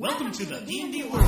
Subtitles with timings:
[0.00, 1.26] Welcome to the D&D world.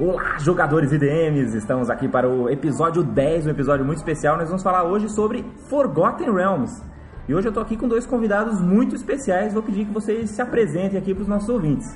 [0.00, 1.56] Olá, jogadores e DMs!
[1.56, 4.36] Estamos aqui para o episódio 10, um episódio muito especial.
[4.36, 6.82] Nós vamos falar hoje sobre Forgotten Realms.
[7.28, 9.54] E hoje eu tô aqui com dois convidados muito especiais.
[9.54, 11.86] Vou pedir que vocês se apresentem aqui para os nossos ouvintes.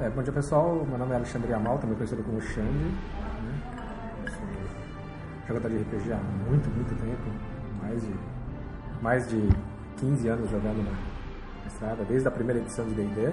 [0.00, 2.94] É, bom dia pessoal, meu nome é Alexandre Yamal, também conhecido como Xande.
[5.46, 7.30] Jogador de RPG há muito, muito tempo,
[7.82, 8.14] mais de,
[9.00, 9.48] mais de
[9.96, 11.16] 15 anos jogando na
[11.66, 13.32] na estrada, desde a primeira edição de D&D.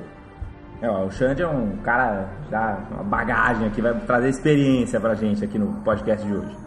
[0.81, 5.13] É, ó, o Xande é um cara já uma bagagem aqui, vai trazer experiência pra
[5.13, 6.57] gente aqui no podcast de hoje.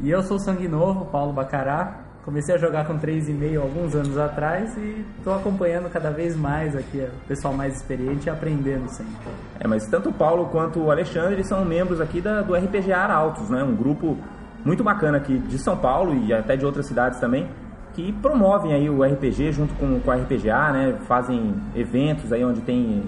[0.00, 2.05] E eu sou o Sangue Novo, Paulo Bacará.
[2.26, 6.98] Comecei a jogar com 3,5 alguns anos atrás e estou acompanhando cada vez mais aqui
[6.98, 9.14] o pessoal mais experiente e aprendendo sempre.
[9.60, 13.48] É, mas tanto o Paulo quanto o Alexandre são membros aqui da, do RPG Arautos,
[13.48, 13.62] né?
[13.62, 14.18] Um grupo
[14.64, 17.48] muito bacana aqui de São Paulo e até de outras cidades também,
[17.94, 20.98] que promovem aí o RPG junto com, com a RPGA, né?
[21.06, 23.04] Fazem eventos aí onde tem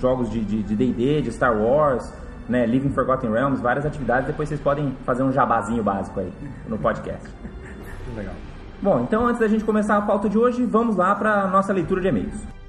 [0.00, 2.10] jogos de D&D, de, D&D, de Star Wars,
[2.48, 2.64] né?
[2.64, 4.28] Living Forgotten Realms, várias atividades.
[4.28, 6.32] Depois vocês podem fazer um jabazinho básico aí
[6.66, 7.28] no podcast.
[8.16, 8.32] Legal.
[8.82, 12.00] Bom, então antes da gente começar a pauta de hoje, vamos lá para nossa leitura
[12.00, 12.61] de e-mails.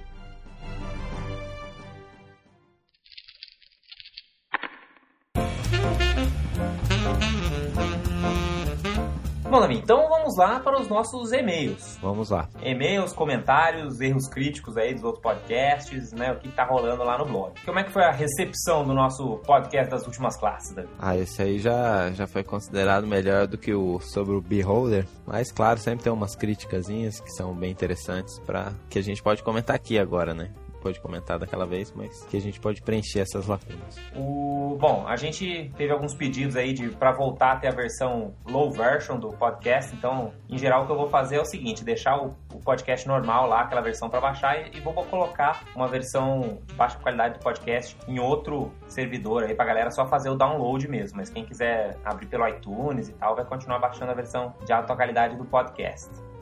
[9.72, 11.98] Então vamos lá para os nossos e-mails.
[12.02, 12.48] Vamos lá.
[12.62, 16.32] E-mails, comentários, erros críticos aí dos outros podcasts, né?
[16.32, 17.54] O que tá rolando lá no blog.
[17.66, 20.90] Como é que foi a recepção do nosso podcast das últimas classes, Davi?
[21.00, 25.06] Ah, esse aí já, já foi considerado melhor do que o sobre o Beholder.
[25.26, 29.44] Mas, claro, sempre tem umas criticazinhas que são bem interessantes para que a gente pode
[29.44, 30.52] comentar aqui agora, né?
[30.84, 33.96] Pode comentar daquela vez, mas que a gente pode preencher essas lacunas.
[34.14, 38.70] O, bom, a gente teve alguns pedidos aí de para voltar até a versão low
[38.70, 42.22] version do podcast, então, em geral, o que eu vou fazer é o seguinte, deixar
[42.22, 46.60] o, o podcast normal lá, aquela versão para baixar e, e vou colocar uma versão
[46.66, 50.86] de baixa qualidade do podcast em outro servidor aí pra galera só fazer o download
[50.90, 54.74] mesmo, mas quem quiser abrir pelo iTunes e tal, vai continuar baixando a versão de
[54.74, 56.33] alta qualidade do podcast.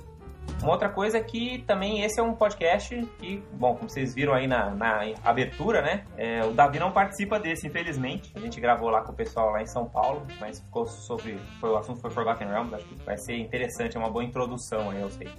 [0.61, 4.33] Uma outra coisa é que também esse é um podcast que, bom, como vocês viram
[4.33, 6.03] aí na, na abertura, né?
[6.15, 8.31] É, o Davi não participa desse, infelizmente.
[8.35, 11.39] A gente gravou lá com o pessoal lá em São Paulo, mas ficou sobre.
[11.59, 14.91] Foi, o assunto foi Forgotten Realms, acho que vai ser interessante, é uma boa introdução
[14.91, 15.29] aí, eu sei.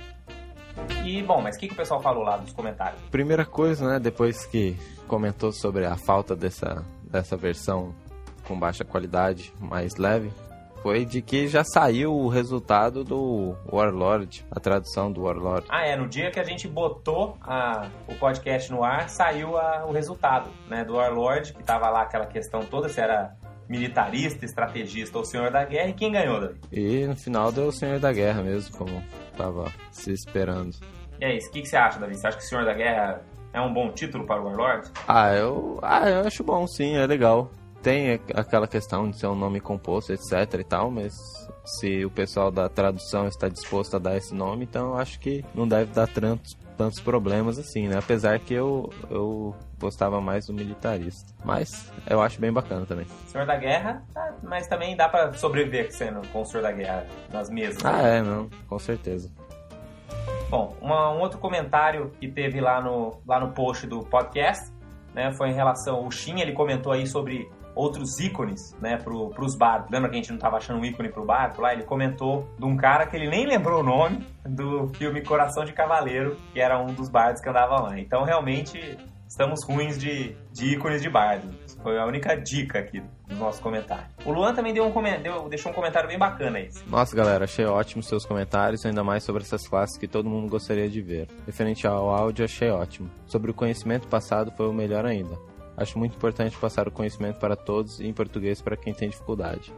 [1.05, 3.01] E, bom, mas o que, que o pessoal falou lá nos comentários?
[3.11, 4.01] Primeira coisa, né?
[4.01, 4.77] Depois que
[5.07, 7.95] comentou sobre a falta dessa, dessa versão
[8.49, 10.33] com baixa qualidade, mais leve,
[10.82, 15.66] foi de que já saiu o resultado do Warlord, a tradução do Warlord.
[15.70, 19.84] Ah, é, no dia que a gente botou a, o podcast no ar, saiu a-
[19.87, 23.34] o resultado, né, do Warlord, que tava lá aquela questão toda, se era
[23.69, 26.54] militarista, estrategista ou senhor da guerra, e quem ganhou, Davi?
[26.70, 29.03] E no final deu o Senhor da Guerra mesmo, como
[29.37, 30.76] tava se esperando.
[31.20, 32.14] E é isso, o que, que você acha, Davi?
[32.16, 33.22] Você acha que senhor da guerra
[33.53, 34.91] é um bom título para o Warlord?
[35.09, 37.50] Ah, eu, ah, eu acho bom, sim, é legal.
[37.82, 41.12] Tem aquela questão de ser um nome composto, etc e tal, mas
[41.65, 45.44] se o pessoal da tradução está disposto a dar esse nome, então eu acho que
[45.53, 47.98] não deve dar tantos, tantos problemas assim, né?
[47.98, 51.32] Apesar que eu, eu gostava mais do militarista.
[51.44, 53.04] Mas eu acho bem bacana também.
[53.26, 57.04] Senhor da guerra, tá, mas também dá para sobreviver sendo com o senhor da guerra
[57.32, 57.84] nas mesas.
[57.84, 59.28] Ah, é, não, com certeza.
[60.49, 64.70] Bom, uma- um outro comentário que teve lá no, lá no post do podcast,
[65.14, 69.56] né, foi em relação, o Shin, ele comentou aí sobre outros ícones, né, pro, pros
[69.56, 69.91] barcos.
[69.91, 71.72] Lembra que a gente não tava achando um ícone pro barco lá?
[71.72, 75.72] Ele comentou de um cara que ele nem lembrou o nome do filme Coração de
[75.72, 77.99] Cavaleiro, que era um dos bardos que andava lá.
[77.99, 81.49] Então, realmente, estamos ruins de, de ícones de bardo.
[81.82, 84.05] Foi a única dica aqui do nosso comentário.
[84.25, 86.69] O Luan também deu um, deu- deixou um comentário bem bacana aí.
[86.87, 90.88] Nossa, galera, achei ótimo seus comentários, ainda mais sobre essas classes que todo mundo gostaria
[90.88, 91.27] de ver.
[91.44, 93.11] Referente ao áudio, achei ótimo.
[93.27, 95.37] Sobre o conhecimento passado, foi o melhor ainda.
[95.77, 99.72] Acho muito importante passar o conhecimento para todos e em português para quem tem dificuldade.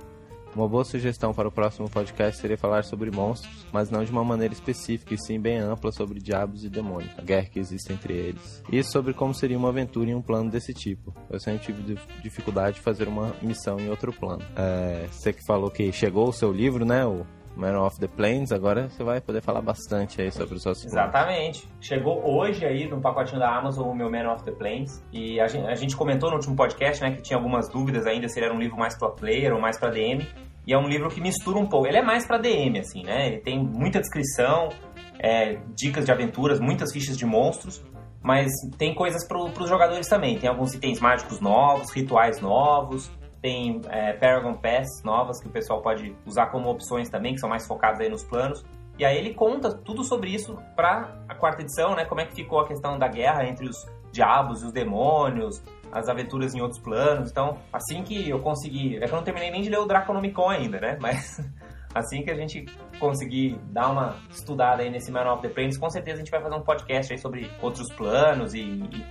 [0.54, 4.22] Uma boa sugestão para o próximo podcast seria falar sobre monstros, mas não de uma
[4.22, 8.14] maneira específica e sim bem ampla sobre diabos e demônios, a guerra que existe entre
[8.14, 8.62] eles.
[8.70, 11.12] E sobre como seria uma aventura em um plano desse tipo.
[11.28, 14.44] Eu sempre tive dif- dificuldade de fazer uma missão em outro plano.
[14.54, 17.04] É, você que falou que chegou o seu livro, né?
[17.04, 20.84] O Man of the Plains, agora você vai poder falar bastante aí sobre os seus
[20.84, 20.92] planos.
[20.92, 21.68] Exatamente.
[21.80, 25.02] Chegou hoje aí no pacotinho da Amazon o meu Man of the Plains.
[25.12, 28.28] E a gente, a gente comentou no último podcast, né, que tinha algumas dúvidas ainda
[28.28, 30.26] se ele era um livro mais pra player ou mais pra DM.
[30.66, 31.86] E é um livro que mistura um pouco.
[31.86, 33.26] Ele é mais pra DM, assim, né?
[33.26, 34.70] Ele tem muita descrição,
[35.18, 37.84] é, dicas de aventuras, muitas fichas de monstros.
[38.22, 40.38] Mas tem coisas pro, pros jogadores também.
[40.38, 43.10] Tem alguns itens mágicos novos, rituais novos.
[43.44, 47.48] Tem é, Paragon Pass novas que o pessoal pode usar como opções também, que são
[47.50, 48.64] mais focadas aí nos planos.
[48.98, 52.06] E aí ele conta tudo sobre isso para a quarta edição, né?
[52.06, 53.76] Como é que ficou a questão da guerra entre os
[54.10, 55.62] diabos e os demônios,
[55.92, 57.30] as aventuras em outros planos.
[57.30, 58.96] Então, assim que eu consegui.
[58.96, 60.96] É que eu não terminei nem de ler o Draconomicon ainda, né?
[60.98, 61.38] Mas
[61.94, 62.64] assim que a gente
[62.98, 66.40] conseguir dar uma estudada aí nesse Manual of the Planes, com certeza a gente vai
[66.40, 69.04] fazer um podcast aí sobre outros planos e, e,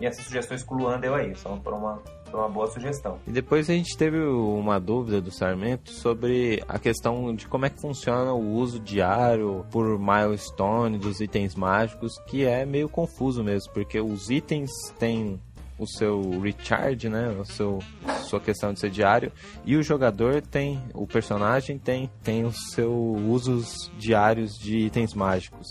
[0.00, 1.34] e essas sugestões que o Luan deu aí.
[1.34, 3.18] São por uma, por uma boa sugestão.
[3.26, 7.70] E depois a gente teve uma dúvida do Sarmento sobre a questão de como é
[7.70, 13.72] que funciona o uso diário por milestone dos itens mágicos, que é meio confuso mesmo,
[13.72, 15.40] porque os itens têm
[15.78, 17.30] o seu recharge, né?
[17.40, 17.78] O seu
[18.24, 19.32] sua questão de ser diário
[19.64, 25.66] e o jogador tem, o personagem tem tem os seus usos diários de itens mágicos,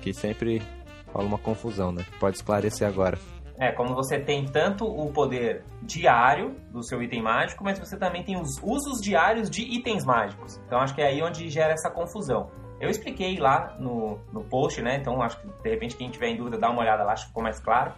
[0.00, 0.62] que sempre
[1.12, 2.04] rola uma confusão, né?
[2.20, 3.18] Pode esclarecer agora.
[3.56, 8.24] É, como você tem tanto o poder diário do seu item mágico, mas você também
[8.24, 10.60] tem os usos diários de itens mágicos.
[10.66, 12.50] Então acho que é aí onde gera essa confusão.
[12.80, 14.96] Eu expliquei lá no, no post, né?
[14.96, 17.28] Então acho que de repente quem tiver em dúvida dá uma olhada lá, acho que
[17.28, 17.92] ficou mais claro.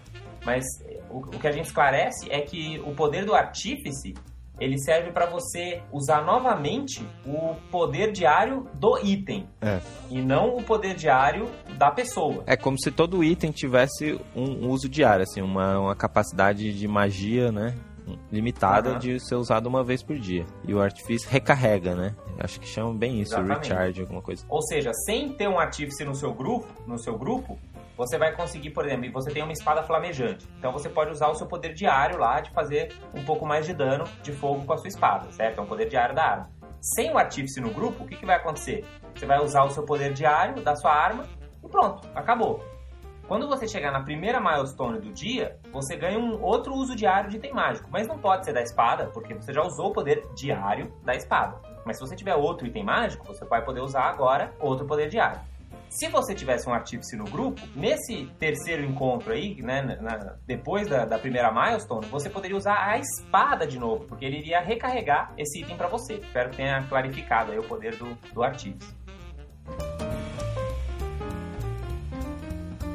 [0.44, 0.64] Mas
[1.10, 4.14] o, o que a gente esclarece é que o poder do artífice
[4.60, 9.46] ele serve para você usar novamente o poder diário do item.
[9.60, 9.80] É.
[10.10, 12.42] E não o poder diário da pessoa.
[12.46, 17.52] É como se todo item tivesse um uso diário, assim, uma, uma capacidade de magia,
[17.52, 17.74] né?
[18.30, 18.98] Limitada Aham.
[19.00, 20.46] de ser usada uma vez por dia.
[20.66, 22.14] E o artifício recarrega, né?
[22.38, 23.68] Acho que chama bem isso, Exatamente.
[23.68, 24.44] recharge, alguma coisa.
[24.48, 27.58] Ou seja, sem ter um artífice no seu grupo, no seu grupo,
[27.96, 30.46] você vai conseguir, por exemplo, você tem uma espada flamejante.
[30.58, 33.72] Então você pode usar o seu poder diário lá de fazer um pouco mais de
[33.72, 35.58] dano de fogo com a sua espada, certo?
[35.58, 36.50] É um poder diário da arma.
[36.80, 38.84] Sem o artífice no grupo, o que, que vai acontecer?
[39.14, 41.24] Você vai usar o seu poder diário da sua arma
[41.64, 42.62] e pronto, acabou.
[43.26, 47.38] Quando você chegar na primeira milestone do dia, você ganha um outro uso diário de
[47.38, 50.94] item mágico, mas não pode ser da espada, porque você já usou o poder diário
[51.02, 51.60] da espada.
[51.84, 55.40] Mas se você tiver outro item mágico, você vai poder usar agora outro poder diário.
[55.88, 61.06] Se você tivesse um artífice no grupo, nesse terceiro encontro aí, né, na- depois da,
[61.06, 65.62] da primeira milestone, você poderia usar a espada de novo, porque ele iria recarregar esse
[65.62, 66.14] item pra você.
[66.14, 68.94] Espero que tenha clarificado aí o poder do, do artífice.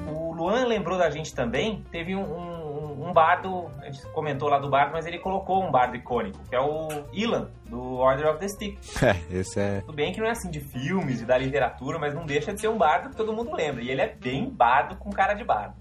[0.07, 2.60] O Luan lembrou da gente também, teve um, um,
[3.01, 6.56] um bardo, a gente comentou lá do bardo, mas ele colocou um bardo icônico, que
[6.56, 8.77] é o Ilan, do Order of the Stick.
[9.01, 9.81] É, esse é.
[9.81, 12.62] Tudo bem que não é assim de filmes e da literatura, mas não deixa de
[12.62, 13.81] ser um bardo que todo mundo lembra.
[13.81, 15.74] E ele é bem bardo com cara de bardo.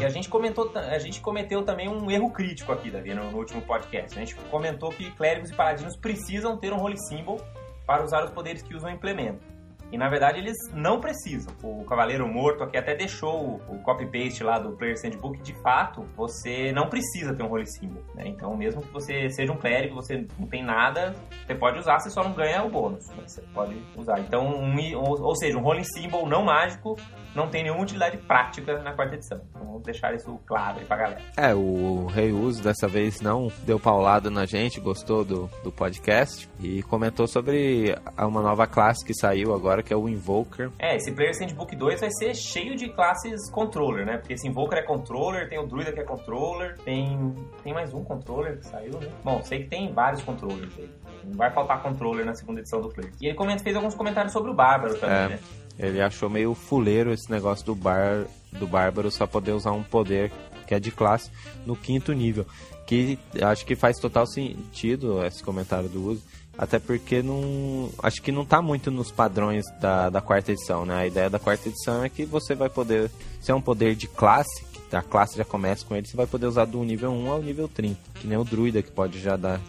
[0.00, 3.38] E a gente comentou, a gente cometeu também um erro crítico aqui, Davi, no, no
[3.38, 4.16] último podcast.
[4.16, 7.40] A gente comentou que clérigos e paladinos precisam ter um holy symbol
[7.86, 9.57] para usar os poderes que usam o implemento.
[9.90, 11.52] E na verdade eles não precisam.
[11.62, 15.40] O Cavaleiro Morto aqui até deixou o, copy-paste lá do Player Handbook.
[15.42, 18.02] De fato, você não precisa ter um Holy Symbol.
[18.14, 18.24] Né?
[18.26, 21.14] Então, mesmo que você seja um clérigo, você não tem nada,
[21.46, 23.06] você pode usar, você só não ganha o bônus.
[23.16, 24.20] Mas você pode usar.
[24.20, 26.96] Então, um, ou, ou seja, um Holy Symbol não mágico
[27.34, 29.40] não tem nenhuma utilidade prática na quarta edição.
[29.50, 31.22] Então, vamos deixar isso claro aí pra galera.
[31.36, 36.48] É, o Rei Uso dessa vez não deu paulada na gente, gostou do, do podcast
[36.60, 40.70] e comentou sobre uma nova classe que saiu agora, que é o Invoker.
[40.78, 44.16] É, esse Player Handbook 2 vai ser cheio de classes controller, né?
[44.18, 48.02] Porque esse Invoker é controller, tem o Druida que é controller, tem tem mais um
[48.04, 49.08] controller que saiu, né?
[49.24, 50.88] Bom, sei que tem vários controllers aí.
[51.24, 53.12] Não vai faltar controller na segunda edição do Player.
[53.20, 55.28] E ele comenta, fez alguns comentários sobre o Bárbaro também, É.
[55.28, 55.38] né?
[55.78, 60.32] Ele achou meio fuleiro esse negócio do bar do bárbaro só poder usar um poder
[60.66, 61.30] que é de classe
[61.64, 62.44] no quinto nível.
[62.84, 66.22] Que acho que faz total sentido esse comentário do uso.
[66.58, 67.88] Até porque não.
[68.02, 70.96] Acho que não tá muito nos padrões da, da quarta edição, né?
[70.96, 73.08] A ideia da quarta edição é que você vai poder.
[73.40, 76.26] Se é um poder de classe, que a classe já começa com ele, você vai
[76.26, 77.96] poder usar do nível 1 ao nível 30.
[78.14, 79.60] Que nem o druida que pode já dar.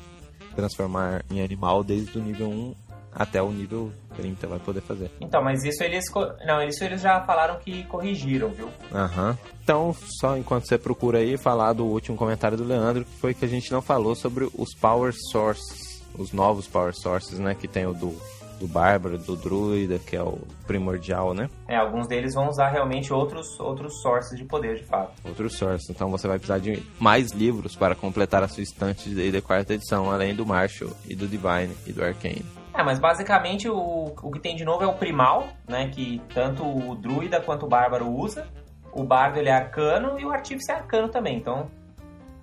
[0.55, 2.75] transformar em animal desde o nível 1
[3.11, 5.11] até o nível 30 vai poder fazer.
[5.19, 6.05] Então, mas isso eles...
[6.45, 8.69] Não, isso eles já falaram que corrigiram, viu?
[8.93, 9.37] Aham.
[9.63, 13.43] Então, só enquanto você procura aí, falar do último comentário do Leandro, que foi que
[13.45, 17.55] a gente não falou sobre os Power Sources, os novos Power Sources, né?
[17.55, 18.15] Que tem o do,
[18.59, 21.49] do Bárbaro, do Druida, que é o primordial, né?
[21.67, 25.13] É, alguns deles vão usar realmente outros, outros sources de poder, de fato.
[25.23, 25.89] Outros Sources.
[25.89, 29.73] Então você vai precisar de mais livros para completar a sua estante de de quarta
[29.73, 32.45] edição, além do Marshall e do Divine e do Arcane.
[32.73, 35.89] É, mas basicamente o, o que tem de novo é o primal, né?
[35.89, 38.47] Que tanto o druida quanto o bárbaro usa.
[38.91, 41.37] O bardo ele é arcano e o artífice é arcano também.
[41.37, 41.69] Então,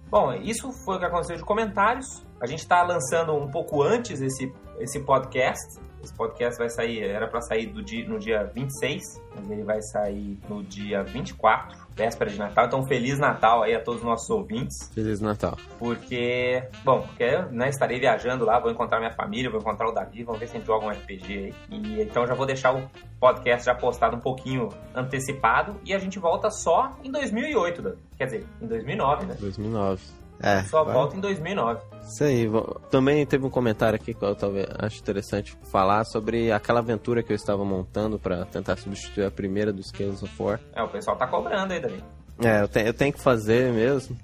[0.09, 2.25] bom, isso foi o que aconteceu de comentários.
[2.41, 5.81] A gente está lançando um pouco antes esse, esse podcast.
[6.07, 9.03] Esse podcast vai sair, era para sair do dia, no dia 26,
[9.35, 12.67] mas ele vai sair no dia 24, véspera de Natal.
[12.67, 14.89] Então, Feliz Natal aí a todos os nossos ouvintes.
[14.95, 15.59] Feliz Natal.
[15.81, 20.23] Porque, bom, porque né, estarei viajando lá, vou encontrar minha família, vou encontrar o Davi,
[20.23, 21.55] vamos ver se a gente joga um RPG aí.
[21.71, 26.21] E então já vou deixar o podcast já postado um pouquinho antecipado e a gente
[26.21, 27.99] volta só em 2008, Davi.
[28.17, 29.37] Quer dizer, em 2009, né?
[29.41, 30.01] 2009.
[30.41, 30.63] É.
[30.65, 31.81] Só vai- volta em 2009.
[32.03, 32.49] Isso aí.
[32.91, 37.33] Também teve um comentário aqui que eu talvez acho interessante falar sobre aquela aventura que
[37.33, 40.61] eu estava montando para tentar substituir a primeira do Scales of War.
[40.75, 42.03] É, o pessoal tá cobrando aí, Davi.
[42.43, 44.17] É, eu, te- eu tenho que fazer mesmo.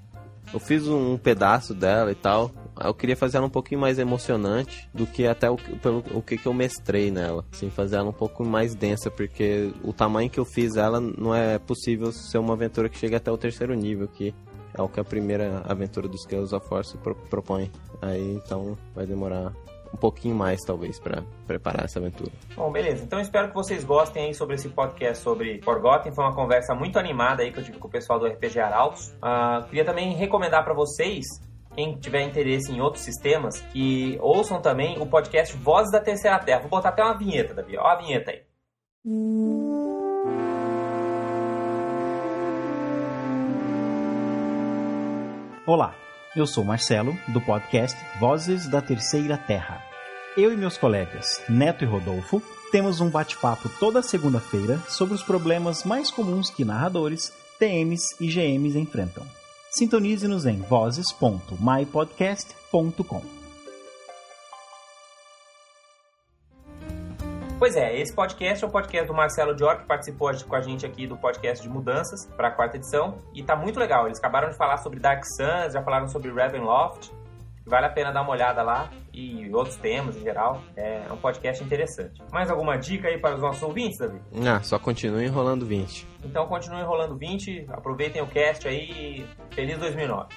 [0.53, 2.51] Eu fiz um pedaço dela e tal.
[2.83, 6.21] Eu queria fazer ela um pouquinho mais emocionante do que até o, que- pelo, o
[6.21, 7.43] que, que eu mestrei nela.
[7.51, 11.33] Assim, fazer ela um pouco mais densa, porque o tamanho que eu fiz ela não
[11.33, 14.33] é possível ser uma aventura que chegue até o terceiro nível, que
[14.77, 17.71] é o que a primeira aventura dos Scales of se pro- propõe.
[18.01, 19.53] Aí então vai demorar
[19.93, 22.31] um pouquinho mais, talvez, para preparar essa aventura.
[22.55, 23.03] Bom, beleza.
[23.03, 26.11] Então espero que vocês gostem aí sobre esse podcast sobre Forgotten.
[26.11, 29.13] Foi uma conversa muito animada aí que eu tive com o pessoal do RPG Arautos.
[29.21, 31.23] Ah, queria também recomendar para vocês,
[31.75, 36.61] quem tiver interesse em outros sistemas, que ouçam também o podcast Vozes da Terceira Terra.
[36.61, 37.77] Vou botar até uma vinheta, Davi.
[37.77, 38.41] Ó a vinheta aí.
[45.65, 45.95] Olá,
[46.35, 49.81] eu sou Marcelo, do podcast Vozes da Terceira Terra.
[50.35, 55.85] Eu e meus colegas, Neto e Rodolfo, temos um bate-papo toda segunda-feira sobre os problemas
[55.85, 59.25] mais comuns que narradores, TMs e GMs enfrentam.
[59.71, 63.42] Sintonize-nos em vozes.mypodcast.com.
[67.63, 70.85] Pois é, esse podcast é o podcast do Marcelo Dior, que participou com a gente
[70.85, 73.19] aqui do podcast de mudanças para a quarta edição.
[73.33, 74.05] E tá muito legal.
[74.05, 77.09] Eles acabaram de falar sobre Dark Suns, já falaram sobre Ravenloft.
[77.65, 80.61] Vale a pena dar uma olhada lá e outros temas em geral.
[80.75, 82.21] É um podcast interessante.
[82.33, 84.19] Mais alguma dica aí para os nossos ouvintes, Davi?
[84.45, 86.05] Ah, só continue enrolando 20.
[86.25, 90.35] Então continuem rolando 20, aproveitem o cast aí feliz 2009.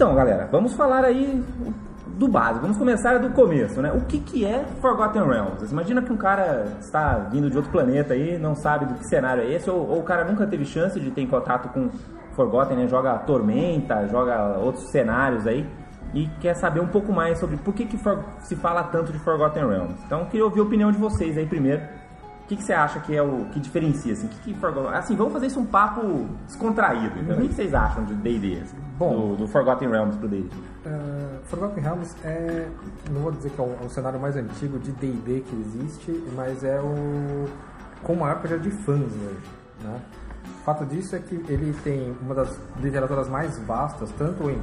[0.00, 1.44] Então, galera, vamos falar aí
[2.16, 2.60] do básico.
[2.62, 3.92] Vamos começar do começo, né?
[3.92, 5.70] O que, que é Forgotten Realms?
[5.70, 9.42] Imagina que um cara está vindo de outro planeta aí, não sabe do que cenário
[9.42, 11.90] é esse, ou, ou o cara nunca teve chance de ter contato com
[12.34, 12.88] Forgotten, né?
[12.88, 15.68] Joga Tormenta, joga outros cenários aí
[16.14, 17.98] e quer saber um pouco mais sobre por que, que
[18.38, 20.02] se fala tanto de Forgotten Realms.
[20.06, 21.82] Então, queria ouvir a opinião de vocês aí primeiro.
[22.50, 24.12] O que, que você acha que é o que diferencia?
[24.12, 27.16] Assim, que que Forgotten- assim, vamos fazer isso um papo descontraído.
[27.20, 27.36] Então.
[27.38, 28.60] O que, vocês acham de D&D?
[28.60, 29.28] assim, Bom.
[29.30, 30.48] do, do Forgotten Realms pro D&D.
[30.84, 32.66] Uh, Forgotten Realms é,
[33.12, 36.10] não vou dizer que é o, é o cenário mais antigo de D&D que existe,
[36.34, 37.44] mas é o
[38.02, 39.50] com maior quantidade de fãs hoje,
[39.84, 40.00] né?
[40.60, 44.60] O fato disso é que ele tem uma das literaturas mais vastas, tanto em,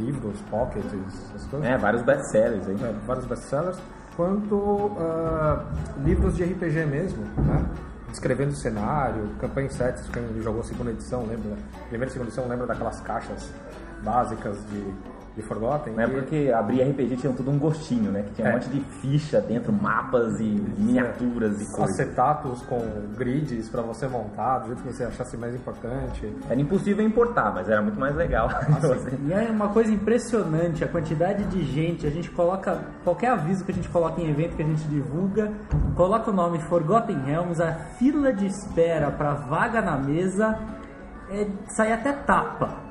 [0.00, 0.86] livros, pockets,
[1.34, 2.74] essas coisas, É, vários best-sellers aí.
[2.76, 3.78] né, vários best-sellers,
[4.18, 5.64] quanto ah,
[6.04, 7.64] livros de RPG mesmo, né?
[8.08, 11.56] Descrevendo o cenário, campanha sets, quem jogou a segunda edição, lembra?
[11.88, 13.48] Primeira e segunda edição lembra daquelas caixas
[14.02, 14.92] básicas de,
[15.38, 15.94] de Forgotten?
[15.94, 18.22] Não é E- porque abrir RPG tinha tudo um gostinho, né?
[18.24, 18.54] Que tinha um É.
[18.54, 20.44] monte de ficha dentro, mapas e
[20.76, 21.94] miniaturas e coisas.
[22.00, 22.78] acetatos com
[23.16, 26.30] grids pra você montar do jeito que você achasse mais importante.
[26.50, 28.48] Era impossível importar, mas era muito mais legal.
[28.80, 32.06] Você- E é uma coisa impressionante a quantidade de gente.
[32.06, 35.52] A gente coloca qualquer aviso que a gente coloca em evento que a gente divulga,
[35.94, 40.58] coloca o nome Forgotten Realms, a fila de espera para vaga na mesa
[41.30, 42.87] é, sai até tapa.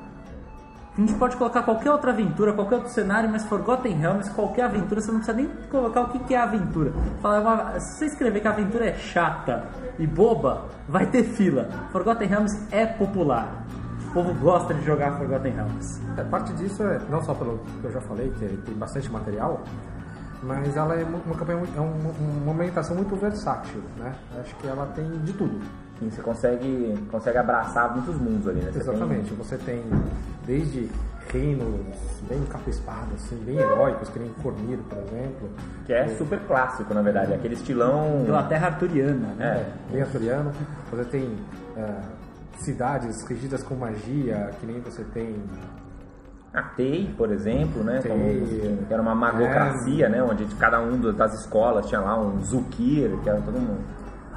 [0.98, 5.00] A gente pode colocar qualquer outra aventura, qualquer outro cenário, mas Forgotten Realms, qualquer aventura,
[5.00, 6.92] você não precisa nem colocar o que é aventura.
[7.22, 9.62] Fala, é uma- se você escrever que a aventura é chata
[9.96, 11.68] e boba, vai ter fila.
[11.92, 13.64] Forgotten Realms é popular.
[14.08, 16.00] O povo gosta de jogar Forgotten Realms.
[16.16, 19.60] É, parte disso é não só pelo que eu já falei, que tem bastante material,
[20.42, 24.12] mas ela é uma campanha é um- uma ambientação muito versátil, né?
[24.40, 25.60] Acho que ela tem de tudo.
[25.98, 28.70] Sim, você consegue, consegue abraçar muitos mundos ali, né?
[28.70, 29.34] Você Exatamente.
[29.34, 29.82] Você tem
[30.46, 30.88] desde
[31.32, 31.84] reinos
[32.28, 35.48] bem capa-espada, assim, bem heróicos, que nem Cormir, por exemplo.
[35.86, 37.34] Tem, que é super clássico, na verdade.
[37.34, 38.22] Aquele estilão...
[38.22, 39.66] Inglaterra arturiana, né?
[39.88, 40.52] É, bem arturiano.
[40.90, 41.36] Você tem
[41.76, 41.94] é,
[42.58, 45.34] cidades regidas com magia, que nem você tem.
[46.54, 48.00] a TEI, por exemplo, né?
[48.00, 48.12] TEI.
[48.12, 50.22] Como- que era uma magocracia, né?
[50.22, 53.80] Onde cada um das escolas tinha lá um Zukir, que era todo mundo...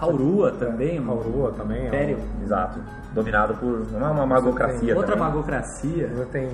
[0.02, 1.80] Haurua também, um Haurua também.
[1.80, 2.20] é um- império.
[2.44, 2.80] Exato.
[3.14, 5.30] Dominado por uma, uma magocracia Outra também.
[5.30, 6.08] magocracia.
[6.16, 6.50] Você tem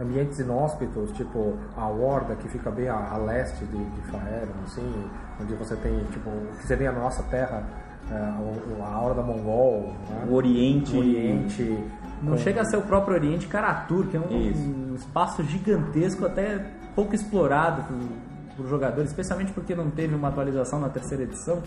[0.00, 5.04] ambientes inóspitos, tipo a Horda, que fica bem a, a leste de, de Faerun, assim,
[5.40, 7.62] onde você tem, tipo, o que seria a nossa terra,
[8.10, 10.26] é, o- a Horda Mongol, né?
[10.28, 10.94] O Oriente.
[10.94, 11.84] o Oriente.
[12.22, 16.26] Não com- chega a ser o próprio Oriente Karatur, que é um, um espaço gigantesco,
[16.26, 21.62] até pouco explorado por, por jogadores, especialmente porque não teve uma atualização na terceira edição.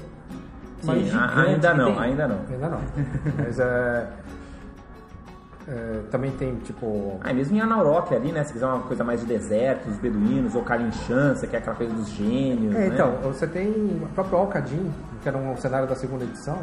[0.82, 2.40] Sim, Mas ainda não, tem- ainda não.
[2.52, 2.80] Ainda não.
[3.38, 4.08] Mas é,
[5.68, 7.20] é, Também tem, tipo.
[7.24, 8.44] Ah, mesmo em Anaurok ali, né?
[8.44, 11.94] Se quiser uma coisa mais de deserto, os beduínos, ou Kalinchança, que é aquela coisa
[11.94, 12.94] dos gênios, É, né?
[12.94, 14.92] então, você tem o próprio Alcadim,
[15.22, 16.58] que era um cenário da segunda edição,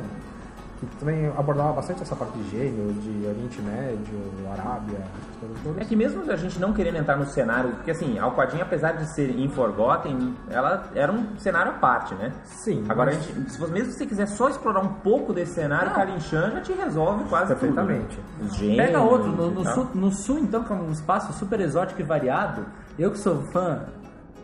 [0.99, 4.21] também abordava bastante essa parte de gênios, de Oriente Médio,
[4.53, 5.83] Arábia, essas coisas todas.
[5.83, 9.07] É que mesmo a gente não querendo entrar no cenário, porque assim, Alquadinha, apesar de
[9.15, 12.33] ser in Forgotten, ela era um cenário à parte, né?
[12.45, 12.85] Sim.
[12.89, 15.55] Agora, a mas- gente, se você, mesmo se você quiser só explorar um pouco desse
[15.55, 15.97] cenário, Não.
[15.97, 18.17] Kalinchan já te resolve quase Perfeitamente.
[18.17, 18.25] tudo.
[18.41, 18.47] né?
[18.49, 18.77] Os gênios.
[18.87, 22.05] Pega outro, no, no sul, no sul, então, que é um espaço super exótico e
[22.05, 22.65] variado,
[22.99, 23.81] eu que sou fã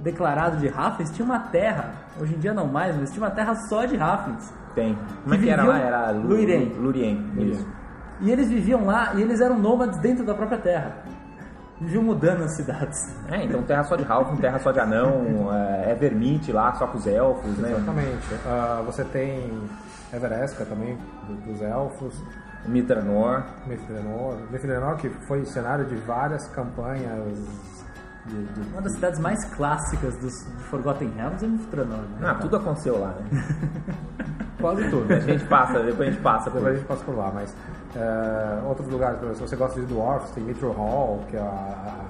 [0.00, 3.54] declarado de Raffens, tinha uma terra, hoje em dia não mais, mas tinha uma terra
[3.68, 4.50] só de Raffens.
[4.74, 4.94] Tem.
[5.22, 5.84] Como é Que que era viviam lá?
[5.86, 6.64] Era Lu- Lurien.
[6.78, 7.32] Lurien.
[7.38, 7.66] Isso.
[8.20, 10.96] E eles viviam lá e eles eram nômades dentro da própria terra.
[11.80, 12.98] Viviam mudando as cidades.
[13.28, 16.86] É, então terra só de Halfling, terra só de anão, é, é vermite lá, só
[16.86, 17.70] com os elfos, né?
[17.72, 18.34] Exatamente.
[18.46, 19.50] Ah, você tem
[20.12, 22.22] Everesca também, do- dos elfos,
[22.66, 23.42] Mitranor.
[23.66, 24.36] Mithranor.
[24.50, 27.79] Mithranor, que foi cenário de várias campanhas
[28.26, 32.28] de, de- Uma das cidades mais clássicas dos, de Forgotten Realms é Mithranor, né?
[32.28, 33.44] Ah, tudo aconteceu lá, né?
[34.60, 35.12] quase tudo.
[35.12, 37.54] A gente passa, depois a gente passa por Depois a gente passa por lá, mas
[37.96, 42.04] é, outros lugares, se você gosta de Dwarfs, tem Mithril Hall, que é a- a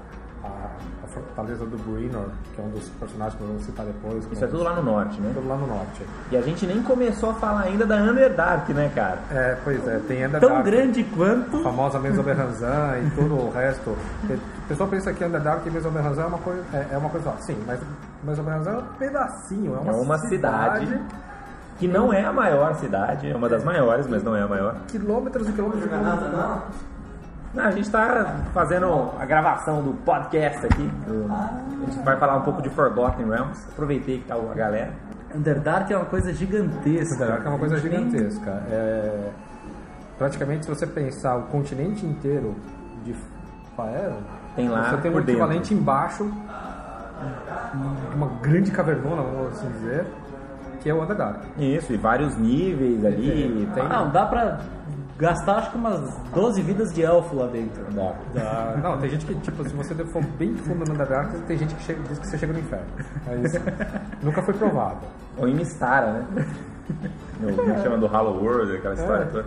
[1.11, 2.25] fortaleza do Brynor,
[2.55, 4.27] que é um dos personagens que eu vou citar depois.
[4.31, 5.31] Isso é tudo lá no norte, né?
[5.33, 6.05] tudo lá no norte.
[6.31, 9.19] E a gente nem começou a falar ainda da Underdark, né, cara?
[9.31, 11.57] É, pois é, tem Underdark, Tão grande quanto.
[11.57, 13.91] a famosa Mesoberranzan e tudo o resto.
[13.91, 17.33] O pessoal pensa que Underdark e Mesoberranzan é uma coisa, é, é uma coisa.
[17.39, 17.79] Sim, mas
[18.23, 21.01] Mesoberranzan é um pedacinho, é uma, É uma cidade
[21.77, 24.75] que não é a maior cidade, é uma das maiores, mas não é a maior.
[24.87, 26.31] Quilômetros e quilômetros de quilômetros.
[26.31, 26.61] Não,
[27.57, 30.89] a gente está fazendo a gravação do podcast aqui.
[31.07, 33.67] A gente vai falar um pouco de Forgotten Realms.
[33.71, 34.91] Aproveitei que tá a galera.
[35.35, 37.15] Underdark é uma coisa gigantesca.
[37.15, 38.51] Underdark é uma coisa gigantesca.
[38.69, 39.29] É,
[40.17, 42.55] praticamente, se você pensar o continente inteiro
[43.03, 43.15] de
[43.75, 44.21] Faerun,
[44.55, 45.31] Tem lá você tem um por dentro.
[45.41, 46.29] equivalente embaixo,
[48.15, 50.05] uma grande cavernona, vamos assim dizer,
[50.81, 51.39] que é o Underdark.
[51.57, 53.69] Isso, e vários níveis ali.
[53.73, 54.59] Tem- Não, dá pra
[55.21, 57.83] gastar acho que umas 12 vidas de elfo lá dentro.
[57.93, 58.13] Dá.
[58.37, 61.73] Ah, não, tem gente que, tipo, se você for bem fundo no Underdark, tem gente
[61.75, 62.85] que chega, diz que você chega no inferno.
[63.27, 63.53] Mas
[64.23, 64.99] nunca foi provado.
[65.37, 66.45] Ou em Mistara, né?
[67.55, 69.25] Como é chama do Hollow World, aquela história É.
[69.27, 69.45] toda.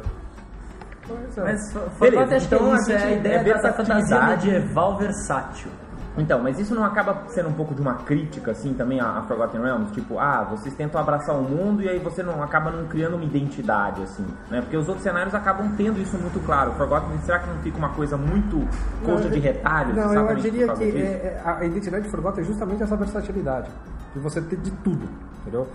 [1.06, 1.42] Pois é.
[1.42, 5.70] Mas Beleza, então é a é a gente- ideia é da, fantasia medieval versátil.
[6.16, 9.22] Então, mas isso não acaba sendo um pouco de uma crítica, assim, também a, a
[9.22, 9.92] Forgotten Realms?
[9.92, 13.24] Tipo, ah, vocês tentam abraçar o mundo e aí você não acaba não criando uma
[13.24, 14.60] identidade, assim, né?
[14.60, 16.72] Porque os outros cenários acabam tendo isso muito claro.
[16.74, 18.66] Forgotten, será que não fica uma coisa muito
[19.04, 19.96] coxa de retalhos?
[19.96, 23.68] Não, eu diria que é- é- a identidade de Forgotten é justamente essa versatilidade.
[24.14, 25.08] De você ter de tudo,
[25.42, 25.66] entendeu?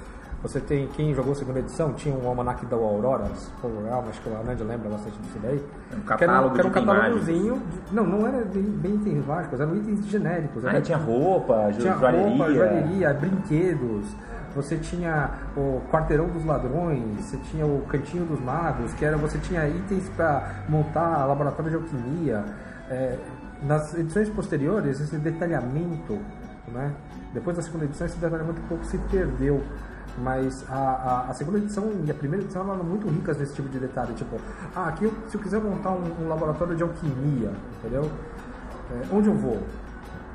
[0.41, 4.37] Você tem, quem jogou a segunda edição, tinha um almanac da Aurora, acho que o
[4.39, 5.61] Anand lembra bastante disso daí.
[5.91, 7.55] Um que era catálogo que era um catálogozinho.
[7.89, 10.63] de- não, não era bem, bem itens mágicos, eram itens genéricos.
[10.65, 12.29] Ah, era tinha roupa, tinha joalheria.
[12.29, 14.05] roupa, joalheria, brinquedos.
[14.55, 19.37] Você tinha o quarteirão dos ladrões, você tinha o cantinho dos magos, que era você
[19.39, 22.45] tinha itens para montar laboratório de alquimia.
[22.89, 23.17] É,
[23.61, 26.17] nas edições posteriores, esse detalhamento,
[26.69, 26.93] né?
[27.33, 29.61] Depois da segunda edição, esse detalhamento um pouco se perdeu.
[30.21, 33.69] Mas a, a, a segunda edição e a primeira edição eram muito ricas nesse tipo
[33.69, 34.13] de detalhe.
[34.13, 34.37] Tipo,
[34.75, 38.09] ah, aqui eu, se eu quiser montar um, um laboratório de alquimia, entendeu?
[38.91, 39.61] É, onde eu vou?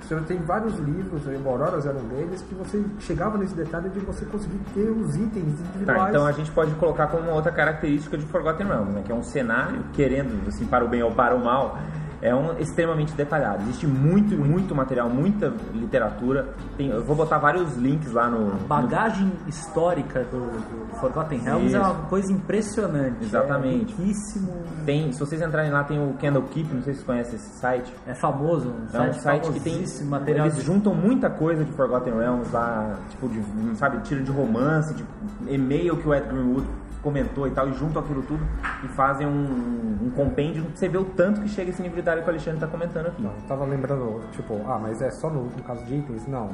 [0.01, 4.01] Você tem vários livros, o Auroras era um deles, que você chegava nesse detalhe de
[4.01, 5.99] você conseguir ter os itens individuais.
[5.99, 9.03] Tá, então a gente pode colocar como uma outra característica de Forgotten Realms, né?
[9.03, 11.79] Que é um cenário, querendo, assim, para o bem ou para o mal,
[12.25, 13.63] é um extremamente detalhado.
[13.65, 16.55] Existe muito, muito material, muita literatura.
[16.75, 18.55] Tem, eu vou botar vários links lá no...
[18.55, 21.77] no Bagagem histórica do, do Forgotten Realms Isso.
[21.77, 23.23] é uma coisa impressionante.
[23.23, 23.93] Exatamente.
[23.93, 24.53] É riquíssimo.
[24.87, 27.93] Tem, se vocês entrarem lá, tem o Candlekeep, não sei se vocês conhecem esse site.
[28.07, 28.69] É famoso.
[28.71, 29.75] Um É um site, site que tem.
[29.75, 33.43] famosíssimo, material Eles de juntam muita coisa de Forgotten Realms lá, tipo, de,
[33.77, 35.05] sabe, tira de romance, de
[35.47, 36.67] e-mail que o Ed Greenwood
[37.05, 38.43] comentou e tal, e juntam aquilo tudo
[38.83, 40.65] e fazem um, um compêndio.
[40.75, 43.07] Você vê o tanto que chega esse nível de detalhe que o Alexandre tá comentando
[43.07, 43.25] aqui.
[43.25, 46.27] Eu tava lembrando, tipo, ah, mas é só no, no caso de itens?
[46.27, 46.51] Não.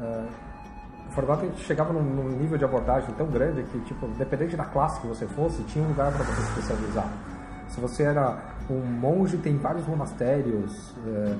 [0.00, 0.24] É,
[1.10, 5.06] Forgotten chegava num, num nível de abordagem tão grande que, tipo, independente da classe que
[5.06, 7.08] você fosse, tinha um lugar para você se especializar.
[7.68, 8.36] Se você era
[8.70, 11.36] um monge, tem vários monastérios é,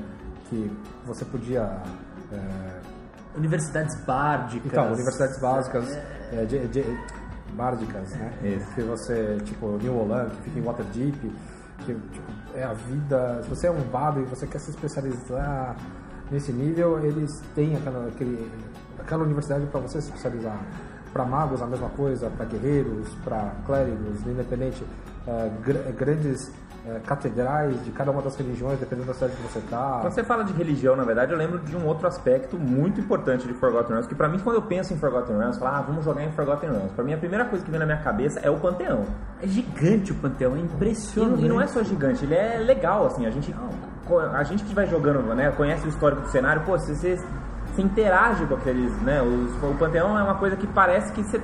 [0.48, 0.70] que
[1.04, 1.78] você podia.
[2.32, 2.80] é,
[3.36, 4.66] Universidades bárdicas.
[4.72, 5.98] então, universidades básicas,
[6.32, 6.98] é, de, de-
[7.54, 8.32] bárdicas, né?
[8.44, 8.74] Isso.
[8.74, 11.32] Que você, tipo, New Holland, que fica em Waterdeep,
[11.80, 13.40] que tipo, é a vida.
[13.42, 15.76] Se você é um bardo e você quer se especializar
[16.30, 18.50] nesse nível, eles têm aquela, aquele,
[18.98, 20.58] aquela universidade para você se especializar.
[21.12, 24.84] Para magos, a mesma coisa, para guerreiros, para clérigos, independente,
[25.26, 26.50] é, gr- grandes
[26.87, 29.99] é, catedrais de cada uma das religiões, dependendo da cidade que você tá.
[30.03, 33.47] Quando você fala de religião, na verdade, eu lembro de um outro aspecto muito importante
[33.47, 35.81] de Forgotten Realms, que pra mim, quando eu penso em Forgotten Realms, eu falo, ah,
[35.83, 36.92] vamos jogar em Forgotten Realms.
[36.94, 39.05] Pra mim, a primeira coisa que vem na minha cabeça é o Panteão.
[39.42, 41.44] É gigante o Panteão, é impressionante.
[41.44, 43.55] e não é só gigante, ele é legal, assim, a gente,
[44.35, 47.16] a gente que vai jogando, né, conhece o histórico do cenário, pô, você, você,
[47.73, 51.40] você interage com aqueles, né, os- o Panteão é uma coisa que parece que você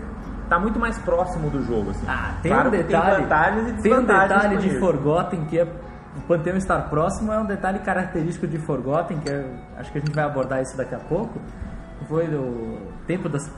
[0.50, 2.04] tá muito mais próximo do jogo, assim.
[2.06, 3.14] Ah, tem Claro um detalhe.
[3.16, 4.80] tem vantagens e tem um detalhe de isso.
[4.80, 9.46] Forgotten que é o Panteão estar próximo é um detalhe característico de Forgotten que é-
[9.78, 11.40] acho que a gente vai abordar isso daqui a pouco.
[12.08, 13.48] Foi o tempo das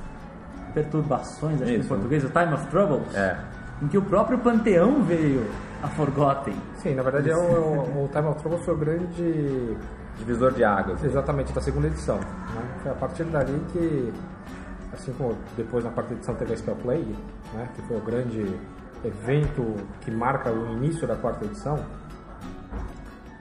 [0.75, 1.89] perturbações, acho que em Isso.
[1.89, 3.37] português, o Time of Troubles, É.
[3.83, 5.47] em que o próprio Panteão veio
[5.83, 6.55] a Forgotten.
[6.77, 9.77] Sim, na verdade é o, o, o Time of Trouble foi o grande
[10.19, 11.03] Divisor de águas.
[11.03, 12.17] Exatamente, da segunda edição.
[12.17, 12.63] Né?
[12.83, 14.13] Foi a partir dali que,
[14.93, 17.17] assim como depois na quarta edição teve a Spell Plague,
[17.55, 17.69] né?
[17.75, 18.59] que foi o grande
[19.05, 21.79] evento que marca o início da quarta edição,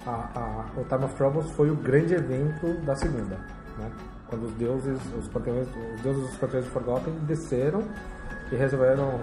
[0.05, 3.35] a, a- o Time of Troubles foi o grande evento da segunda.
[3.77, 3.91] Né?
[4.27, 7.83] Quando os deuses, os, os deuses dos panteões de Forgotten desceram
[8.51, 9.19] e resolveram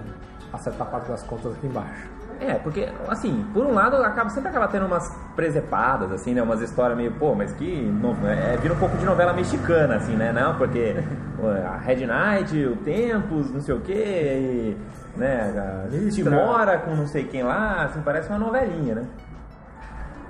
[0.52, 2.08] acertar parte das contas aqui embaixo.
[2.40, 6.42] É, porque, assim, por um lado, acaba, sempre acaba tendo umas presepadas, assim, né?
[6.42, 7.82] Umas histórias meio, pô, mas que.
[7.82, 10.32] No, é, vira um pouco de novela mexicana, assim, né?
[10.32, 10.96] Não, porque
[11.66, 14.76] a Red Knight, o Tempos, não sei o quê, e,
[15.16, 15.52] né?
[15.56, 16.10] A.
[16.10, 19.04] Timora com não sei quem lá, assim, parece uma novelinha, né?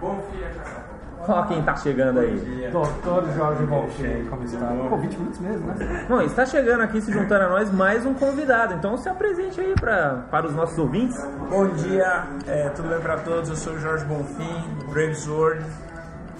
[0.01, 0.51] Bom dia,
[1.27, 2.69] Ó quem tá chegando aí.
[2.71, 4.67] Doutor Jorge Voltaire, como está?
[4.89, 6.07] Pô, 20 minutos mesmo, né?
[6.09, 9.75] Bom, está chegando aqui se juntando a nós mais um convidado, então se apresente aí
[9.75, 11.19] pra, para os nossos ouvintes.
[11.51, 13.51] Bom dia, é, tudo bem pra todos?
[13.51, 15.65] Eu sou o Jorge Bonfim, do Brave Sword.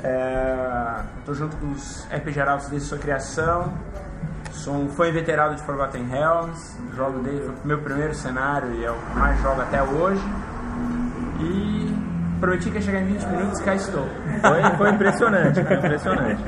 [0.03, 3.73] É, tô junto com os RPG Arautos desde sua criação.
[4.53, 6.77] Sou um fã inveterado de Forgotten Realms.
[6.95, 10.23] Jogo desde o meu primeiro cenário e é o que mais jogo até hoje.
[11.41, 11.88] E
[12.39, 14.05] prometi que ia chegar em 20 minutos, cá estou.
[14.41, 16.43] Foi, foi impressionante, foi impressionante.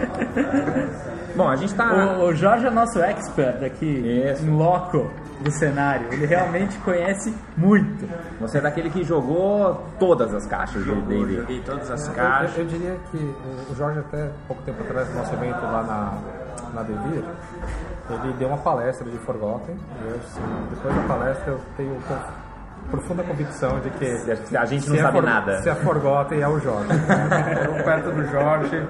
[1.36, 1.92] Bom, a gente tá.
[2.18, 4.44] O, o Jorge é nosso expert aqui Isso.
[4.44, 6.06] em loco do cenário.
[6.12, 8.06] Ele realmente conhece muito.
[8.40, 11.36] Você é daquele que jogou todas as caixas Eu D&D.
[11.36, 12.58] joguei todas as Eu, caixas.
[12.58, 13.16] eu diria que
[13.70, 17.24] o Jorge até pouco tempo atrás no nosso evento lá na, na Devir,
[18.10, 21.96] ele deu uma palestra de Forgotten e eu, assim, depois da palestra eu tenho
[22.90, 25.62] profunda convicção de que A gente não sabe For- nada.
[25.62, 26.88] Se é Forgotten é o Jorge.
[27.66, 28.86] eu perto do Jorge,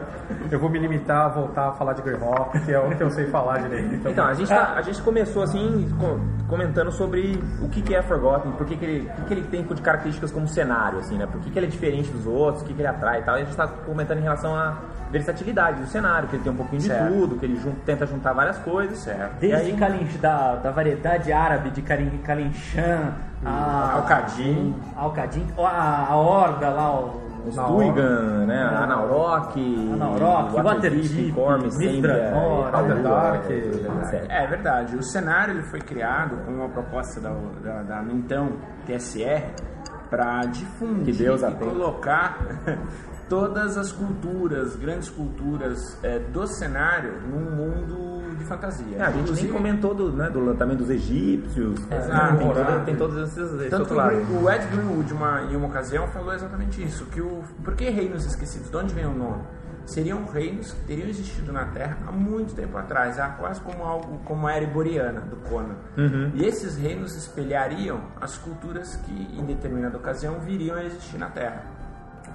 [0.50, 3.10] eu vou me limitar a voltar a falar de Greyhawk, que é o que eu
[3.10, 4.08] sei falar direito.
[4.08, 8.02] Então, a gente, tá- a gente começou assim, co- comentando sobre o que, que é
[8.02, 11.16] Forgotten, por que, que, ele, o que, que ele tem de características como cenário, assim,
[11.16, 11.26] né?
[11.30, 13.38] Por que, que ele é diferente dos outros, o que, que ele atrai e tal.
[13.38, 14.78] E a gente tá comentando em relação à
[15.10, 17.08] versatilidade do cenário, que ele tem um pouquinho Certo.
[17.08, 18.98] de tudo, que ele jun- tenta juntar várias coisas.
[18.98, 19.36] Certo.
[19.38, 23.12] E Desde aí, Kalin, da, da variedade árabe de Kalinchan,
[23.44, 24.74] a Alcadim.
[24.96, 28.62] Alcadim, a, a Horda lá, o, os Tuigan, né?
[28.62, 29.61] A Naurok,
[29.96, 31.33] Naurok, Waterdeep,
[31.79, 34.26] Mithranor, Underdark, etc.
[34.29, 37.31] É verdade, o cenário ele foi criado com uma proposta da,
[37.62, 38.53] da, da então
[38.87, 39.50] TSR
[40.11, 42.38] para difundir e colocar
[43.29, 48.96] todas as culturas, grandes culturas é, do cenário num mundo de fantasia.
[48.96, 51.80] É, a gente nem Inclusive, comentou do, né, do, também dos egípcios.
[51.90, 52.36] Exato.
[52.38, 56.06] tem, todo- tem todos esses, esse Tanto o o Ed Greenwood, uma, em uma ocasião,
[56.08, 58.70] falou exatamente isso: que o, por que reinos esquecidos?
[58.70, 59.42] De onde vem o nome?
[59.86, 64.46] Seriam reinos que teriam existido na Terra há muito tempo atrás, quase como algo como
[64.46, 65.74] a era iboriana do Conan.
[66.34, 71.64] E esses reinos espelhariam as culturas que, em determinada ocasião, viriam a existir na Terra.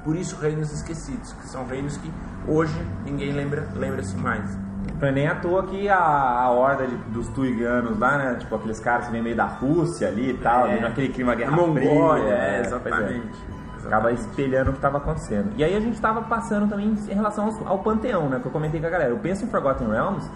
[0.06, 2.10] Por isso, reinos esquecidos, que são reinos que
[2.48, 4.58] hoje ninguém lembra, lembra-se mais.
[5.02, 8.36] Não é nem à toa que a, a horda de- dos tuiganos lá, né?
[8.36, 10.80] Tipo aqueles caras que vem meio da Rússia ali e tal, É.
[10.80, 13.56] naquele clima guerra Mongólia, fria, é, pois exatamente.
[13.86, 15.52] Acaba espelhando o que estava acontecendo.
[15.58, 18.40] E aí a gente estava passando também em relação aos- ao, panteão, né?
[18.40, 19.10] Que eu comentei com a galera.
[19.12, 20.28] Eu penso em Forgotten Realms,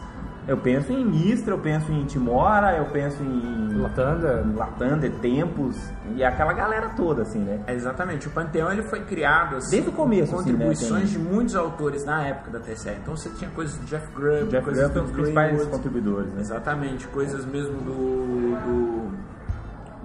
[0.50, 4.44] Eu penso em Mistra, eu penso em Timora, eu penso em Latanda.
[4.56, 5.78] Latanda, Tempos
[6.16, 7.62] e aquela galera toda, assim, né?
[7.68, 8.28] É, exatamente.
[8.28, 11.30] O Panteão ele foi criado assim, Desde o começo, com assim, né, contribuições tem- de
[11.30, 12.90] muitos autores na época da TCE.
[13.02, 15.72] Então você tinha coisas do Jeff Grubb, Jeff coisas Grubb é do dos principais Greenwood,
[15.72, 16.42] contribuidores, né?
[16.42, 19.10] Exatamente, coisas mesmo do, do,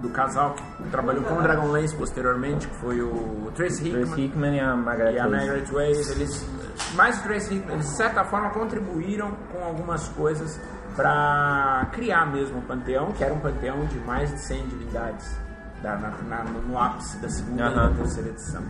[0.03, 4.55] do casal que trabalhou com o Dragonlance posteriormente, que foi o Trace Hickman, Trace Hickman
[4.55, 5.27] e a Margaret e a.
[5.27, 6.11] Margaret Weiss.
[6.11, 6.47] Eles,
[6.93, 10.59] mais o Trace Hickman, de certa forma contribuíram com algumas coisas
[10.95, 15.37] para criar mesmo o Panteão, que era um panteão de mais de 100 divindades
[15.83, 17.89] da- na- na- no ápice da segunda e Aham.
[17.89, 18.61] da terceira edição.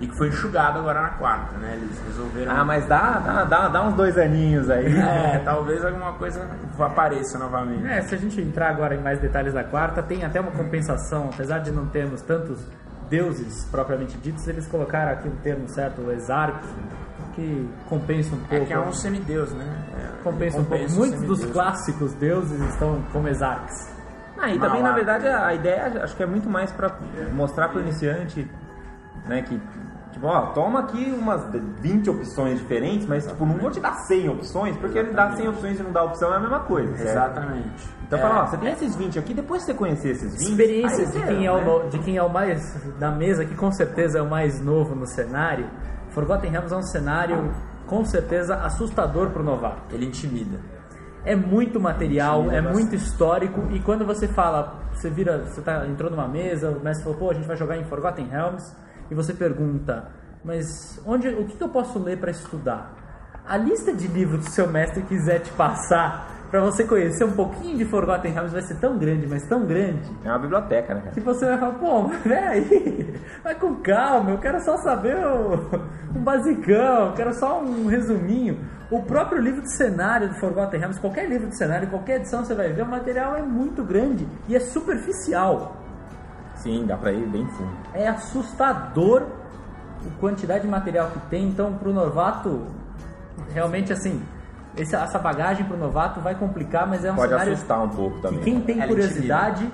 [0.00, 1.74] E que foi enxugado agora na quarta, né?
[1.80, 2.50] Eles resolveram.
[2.50, 4.92] Ah, mas dá, dá, dá, dá uns dois aninhos aí.
[4.98, 6.48] É, talvez alguma coisa
[6.80, 7.86] apareça novamente.
[7.86, 11.30] É, se a gente entrar agora em mais detalhes da quarta, tem até uma compensação,
[11.32, 12.58] apesar de não termos tantos
[13.08, 16.66] deuses propriamente ditos, eles colocaram aqui um termo certo, o exarque,
[17.34, 18.66] que compensa um É pouco.
[18.66, 19.66] que é um semideus, né?
[19.98, 20.84] É, compensa um pouco.
[20.84, 23.92] o Muitos dos clássicos deuses estão como exarques.
[24.38, 26.96] Ah, e também, na verdade, a ideia acho que é muito mais pra
[27.32, 28.50] mostrar pro iniciante,
[29.28, 29.60] né, que,
[30.10, 31.44] tipo, ó, toma aqui umas
[31.80, 35.48] 20 opções diferentes, mas, tipo, não vou te dar 100 opções, porque ele dá 100
[35.48, 37.08] opções e não dá opção é a mesma coisa, certo?
[37.10, 37.88] Exatamente.
[38.04, 40.50] Então, É, fala, ó, você tem esses 20 aqui, depois que você conhecer esses 20...
[40.50, 41.88] Experiências de você, quem, é o, né?
[41.88, 45.06] de quem é o mais da mesa, que com certeza é o mais novo no
[45.06, 45.66] cenário.
[46.12, 47.54] Forgotten Realms é um cenário
[47.86, 49.94] com certeza assustador para o novato.
[49.94, 50.60] Ele intimida.
[51.24, 52.80] É muito material, Intimida é bastante.
[52.80, 57.04] muito histórico e quando você fala, você vira, você tá, entrou numa mesa, o mestre
[57.04, 58.74] falou, pô, a gente vai jogar em Forgotten Realms
[59.10, 60.10] e você pergunta,
[60.44, 62.94] mas onde, o que, que eu posso ler para estudar?
[63.46, 67.78] A lista de livros que seu mestre quiser te passar para você conhecer um pouquinho
[67.78, 71.14] de Forgotten Realms vai ser tão grande, mas tão grande É uma biblioteca, né, cara?
[71.14, 75.80] que você vai falar, pô, peraí, vai com calma, eu quero só saber o,
[76.14, 78.58] um basicão, eu quero só um resuminho.
[78.90, 82.54] O próprio livro de cenário do Forgotten Realms, qualquer livro de cenário, qualquer edição você
[82.54, 85.74] vai ver, o material é muito grande e é superficial.
[86.56, 87.72] Sim, dá pra ir bem fundo.
[87.94, 89.22] É assustador
[90.06, 92.66] a quantidade de material que tem, então pro novato,
[93.54, 94.22] realmente assim,
[94.76, 98.16] esse- essa bagagem pro novato vai complicar, mas é um Pode cenário assustar um pouco
[98.16, 98.40] que também.
[98.40, 99.68] quem tem Ela curiosidade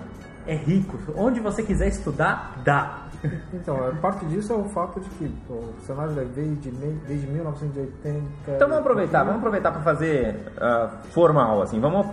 [0.46, 0.98] é rico.
[1.16, 2.98] Onde você quiser estudar, dá.
[3.52, 7.26] Então, parte disso é o fato de que pô, o cenário veio de, me- desde
[7.26, 8.22] 1980.
[8.46, 12.06] Então vamos aproveitar, vamos aproveitar para fazer ah, formal, assim, vamos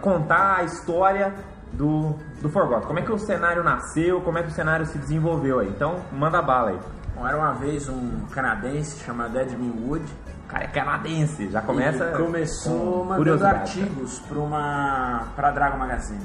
[0.00, 1.34] contar a história
[1.72, 2.86] do, do Forgotten.
[2.86, 5.68] Como é que o cenário nasceu, como é que o cenário se desenvolveu aí.
[5.68, 6.78] Então, manda bala aí.
[7.16, 10.04] Bom, era uma vez um canadense chamado Edwin Wood.
[10.54, 12.04] Cara é canadense, já começa.
[12.04, 16.24] Ele começou com mandando artigos para uma para Dragon Magazine.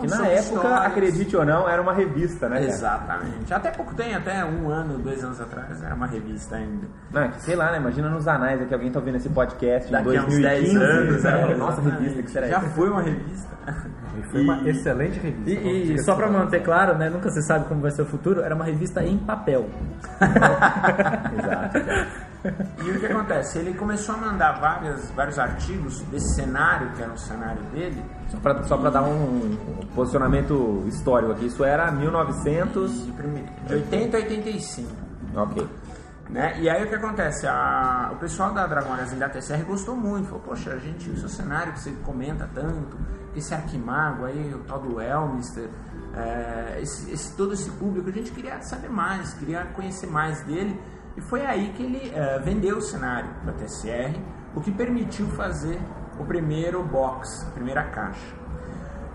[0.00, 0.86] Que na época, histórias.
[0.86, 2.60] acredite ou não, era uma revista, né?
[2.60, 2.68] cara?
[2.68, 3.52] Exatamente.
[3.52, 6.86] Até pouco tempo, até um ano, dois anos atrás, era uma revista ainda.
[7.10, 7.78] Não, é que sei lá, né?
[7.78, 10.78] Imagina nos anais aqui, alguém tá ouvindo esse podcast em Daqui a uns 2015.
[10.78, 11.50] 10 anos, né?
[11.50, 12.68] é, Nossa, revista que será Já isso?
[12.68, 13.56] foi uma revista.
[14.30, 15.50] Foi uma excelente revista.
[15.50, 16.20] E, e só assim.
[16.20, 19.02] pra manter claro, né, nunca se sabe como vai ser o futuro, era uma revista
[19.02, 19.68] em papel.
[21.38, 22.27] Exato, exato.
[22.84, 23.58] E o que acontece?
[23.58, 28.38] Ele começou a mandar várias, vários artigos desse cenário, que era o cenário dele, Só
[28.38, 33.06] pra, só pra dar um, um posicionamento histórico aqui, isso era 1900.
[33.06, 34.90] de, prime- de 80 a 85.
[35.36, 35.68] Ok.
[36.30, 36.60] Né?
[36.60, 37.46] E aí o que acontece?
[37.46, 41.16] A- o pessoal da Dragon Magazine da TCR gostou muito, falou, poxa, a gente, o
[41.18, 42.96] seu cenário que você comenta tanto,
[43.34, 45.68] esse Arquimago aí, o tal do Elmister,
[46.14, 50.78] é, esse, esse- todo esse público, a gente queria saber mais, queria conhecer mais dele.
[51.18, 54.16] E foi aí que ele é, vendeu o cenário para a TCR,
[54.54, 55.76] o que permitiu fazer
[56.16, 58.36] o primeiro box, a primeira caixa.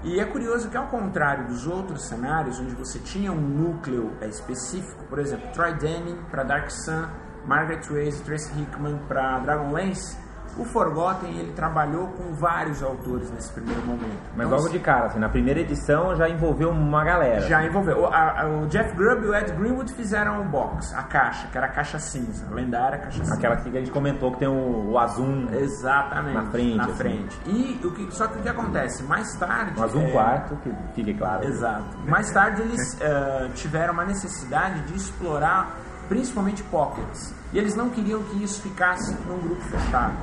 [0.03, 4.27] E é curioso que, ao contrário dos outros cenários, onde você tinha um núcleo é,
[4.27, 7.07] específico, por exemplo, Troy Denning para Dark Sun,
[7.45, 10.17] Margaret Weiss e Tracy Hickman para Dragonlance,
[10.57, 14.19] o Forgotten ele trabalhou com vários autores nesse primeiro momento.
[14.35, 17.41] Mas Então, logo de cara, assim, na primeira edição já envolveu uma galera.
[17.41, 18.01] já envolveu.
[18.01, 21.57] O, a- o Jeff Grubb e o Ed Greenwood fizeram o box, a caixa, que
[21.57, 23.35] era a caixa cinza, a lendária caixa cinza.
[23.35, 25.47] Aquela que a gente comentou que tem o, o Azul.
[25.51, 26.35] Exatamente.
[26.35, 26.93] Na frente, Na assim.
[26.95, 27.39] frente.
[27.45, 29.03] E o que, só que o que acontece?
[29.03, 29.79] Mais tarde.
[29.79, 31.45] O Azul é, quarto, que fique claro.
[31.45, 31.83] Exato.
[32.07, 35.77] Mais tarde eles eh, tiveram uma necessidade de explorar
[36.09, 37.33] principalmente pockets.
[37.53, 40.13] E eles não queriam que isso ficasse num grupo fechado.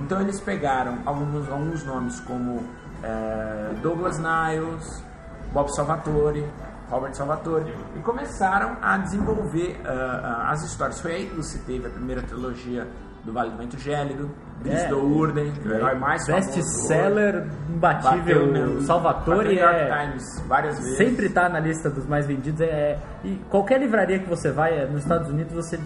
[0.00, 2.64] Então eles pegaram alguns, alguns nomes como
[3.02, 5.04] eh, Douglas Niles,
[5.52, 6.46] Bob Salvatore,
[6.90, 11.00] Robert Salvatore, e começaram a desenvolver ah, as histórias.
[11.00, 12.88] Foi aí que você teve a primeira trilogia
[13.24, 14.30] do Vale do Vento Gélido,
[14.62, 14.88] Dries É.
[14.88, 18.46] do Urden, o herói mais Best-seller imbatível.
[18.46, 20.06] no- Salvatore New York é.
[20.06, 20.96] Times várias vezes.
[20.98, 22.60] Sempre tá na lista dos mais vendidos.
[22.60, 25.78] É, e qualquer livraria que você vai, é, nos Estados Unidos, você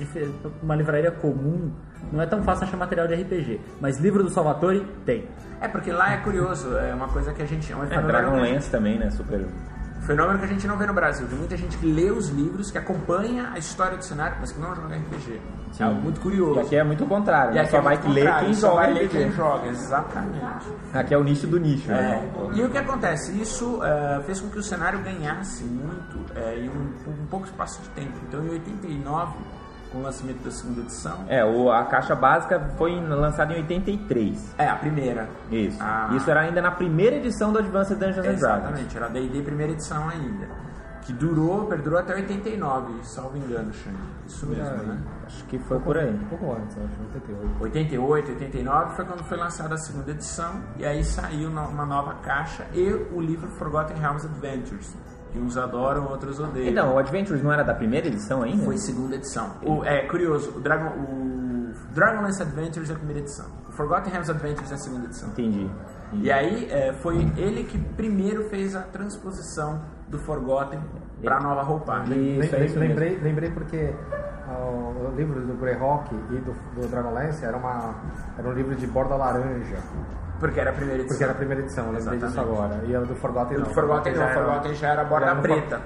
[0.62, 1.70] uma livraria comum,
[2.12, 3.60] não é tão fácil achar material de RPG.
[3.80, 5.28] Mas livro do Salvatore tem.
[5.60, 7.72] É porque lá é curioso, é uma coisa que a gente.
[7.72, 9.10] É um É, fenômeno, Dragon que a gente- Lance também, né?
[9.10, 9.46] Super.
[10.06, 11.26] fenômeno que a gente não vê no Brasil.
[11.26, 14.60] Tem muita gente que lê os livros, que acompanha a história do cenário, mas que
[14.60, 15.40] não joga RPG.
[15.80, 16.58] É algo muito curioso.
[16.58, 17.60] E aqui é muito o contrário, E né?
[17.62, 20.40] aqui Só é vai ler quem só joga vai ler quem joga, exatamente.
[20.92, 22.30] Aqui é o nicho do nicho, É, né?
[22.54, 23.32] e o que acontece?
[23.40, 27.82] Isso eh, fez com que o cenário ganhasse muito eh, em um, um pouco espaço
[27.82, 28.12] de tempo.
[28.28, 29.32] Então, em 89,
[29.90, 34.54] com o lançamento da segunda edição, É, o, a caixa básica foi lançada em 83.
[34.58, 35.28] é a primeira.
[35.50, 35.78] Isso.
[35.80, 36.10] Ah.
[36.16, 38.42] Isso era ainda na primeira edição do Advanced Dungeons and Dragons.
[38.42, 40.48] Exatamente, era a D&D primeira edição ainda.
[41.04, 43.96] Que durou, perdurou até 89, salvo engano, Xande.
[44.26, 44.98] Isso mesmo, né?
[45.26, 46.10] Acho que foi por aí.
[46.10, 47.62] Um pouco antes, acho, 88.
[47.62, 52.66] 88, 89 foi quando foi lançada a segunda edição e aí saiu uma nova caixa
[52.72, 54.96] e o livro Forgotten Realms Adventures,
[55.30, 56.70] que uns adoram, outros odeiam.
[56.70, 58.64] Então, o Adventures não era da primeira edição ainda?
[58.64, 59.56] Foi segunda edição.
[59.62, 63.46] O, é curioso, o Dragon, o Dragonlance Adventures é a primeira edição.
[63.68, 65.28] O Forgotten Realms Adventures é a segunda edição.
[65.28, 65.70] Entendi.
[66.14, 70.80] E aí é, foi ele que primeiro fez a transposição do Forgotten
[71.22, 72.38] para a nova roupagem.
[72.40, 72.80] Isso, é isso mesmo.
[72.80, 73.94] lembrei, lembrei porque
[74.48, 77.94] ah, o livro do Greyhawk e do, do Dragonlance era, uma,
[78.38, 79.76] era um livro de borda laranja,
[80.38, 81.08] Porque era a primeira edição.
[81.08, 82.80] porque era a primeira edição, lembrei disso agora.
[82.84, 85.40] E o do Forgotten O do Forgotten não, o Forgotten já era borda já era
[85.40, 85.80] preta.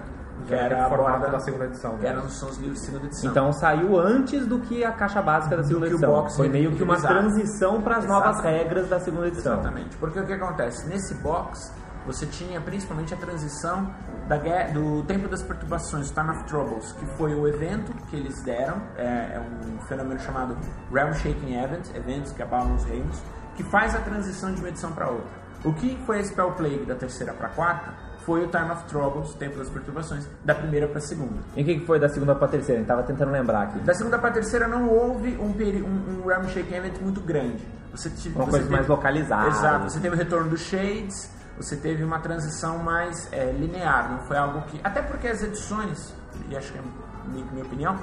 [0.47, 1.99] Que era a borda da segunda edição.
[1.99, 3.31] Que eram, são os livros de segunda edição.
[3.31, 6.11] Então saiu antes do que a caixa básica da segunda edição.
[6.11, 9.55] box Foi meio que uma transição para as novas regras da segunda edição.
[9.55, 9.97] Exatamente.
[9.99, 10.89] Porque o que acontece?
[10.89, 11.73] Nesse box,
[12.09, 13.93] você tinha principalmente a transição
[14.27, 18.43] da guerra, do Tempo das Perturbações, Time of Troubles, que foi o evento que eles
[18.43, 20.57] deram, é, é um fenômeno chamado
[20.93, 23.23] Realm Shaking Event, eventos que abalam os reinos,
[23.55, 25.39] que faz a transição de uma edição para outra.
[25.65, 27.93] O que foi a Spell Plague da terceira para a quarta
[28.25, 31.41] foi o Time of Troubles, Tempo das Perturbações, da primeira para a segunda.
[31.57, 32.75] E o que foi da segunda para a terceira?
[32.75, 33.79] A gente tava tentando lembrar aqui.
[33.81, 37.21] Da segunda para a terceira não houve um, peri- um, um Realm Shaking Event muito
[37.21, 37.67] grande.
[37.93, 39.49] Você, ti- Uma você coisa mais localizada.
[39.49, 44.21] Exato, você teve o retorno dos Shades, você teve uma transição mais é, linear, não
[44.21, 44.81] foi algo que.
[44.83, 46.15] Até porque as edições,
[46.49, 46.83] e acho que é
[47.27, 47.99] minha, opinião,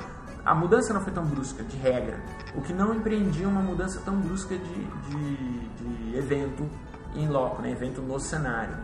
[0.46, 2.20] a mudança não foi tão brusca, de regra.
[2.54, 6.70] O que não empreendia uma mudança tão brusca de, de, de evento
[7.16, 7.72] em loco, né?
[7.72, 8.76] evento no cenário.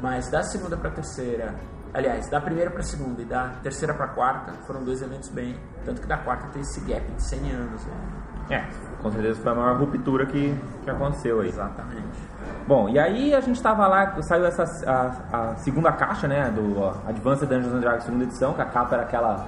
[0.00, 1.54] Mas da segunda para terceira,
[1.94, 5.58] aliás, da primeira para segunda e da terceira para quarta, foram dois eventos bem.
[5.86, 7.84] Tanto que da quarta tem esse gap de 100 anos.
[7.86, 7.94] Né?
[8.50, 8.68] É,
[9.06, 11.48] com certeza foi a maior ruptura que, que aconteceu aí.
[11.48, 12.06] Exatamente.
[12.66, 14.64] Bom, e aí a gente tava lá, saiu essa
[15.32, 18.64] a, a segunda caixa, né, do ó, Advanced Dungeons and Dragons segunda edição, que a
[18.64, 19.46] capa era aquela,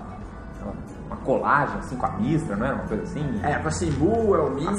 [0.54, 0.74] aquela-
[1.08, 3.40] uma colagem assim com a mistra, não era uma coisa assim?
[3.42, 4.72] É, a Symbol, é o na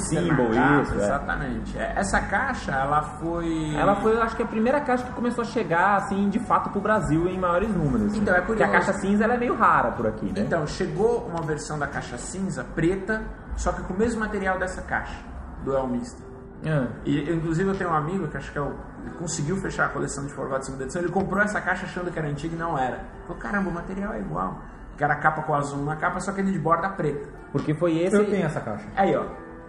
[0.62, 0.96] capa, isso, é.
[1.04, 1.78] Exatamente.
[1.78, 3.74] É, Essa caixa, ela foi...
[3.74, 6.70] Ela foi, eu acho que a primeira caixa que começou a chegar assim, de fato
[6.70, 8.16] pro Brasil em maiores números.
[8.16, 8.70] Então, é Porque curioso.
[8.70, 10.40] a caixa cinza ela é meio rara por aqui, né?
[10.40, 13.22] Então, chegou uma versão da caixa cinza, preta,
[13.56, 15.18] só que com o mesmo material dessa caixa,
[15.64, 16.22] do Elmista.
[16.64, 19.56] Ah, E, eu, inclusive, eu tenho um amigo que acho que é o, ele conseguiu
[19.56, 21.02] fechar a coleção de Forgotten segunda edição.
[21.02, 23.00] Ele comprou essa caixa achando que era antiga e não era.
[23.26, 24.58] Falou, caramba, o material é igual.
[25.00, 27.26] Que era a capa com azul na capa, só que ele de borda preta.
[27.52, 28.14] porque foi esse.
[28.14, 28.86] Eu tenho essa caixa.
[28.94, 29.24] Aí, ó.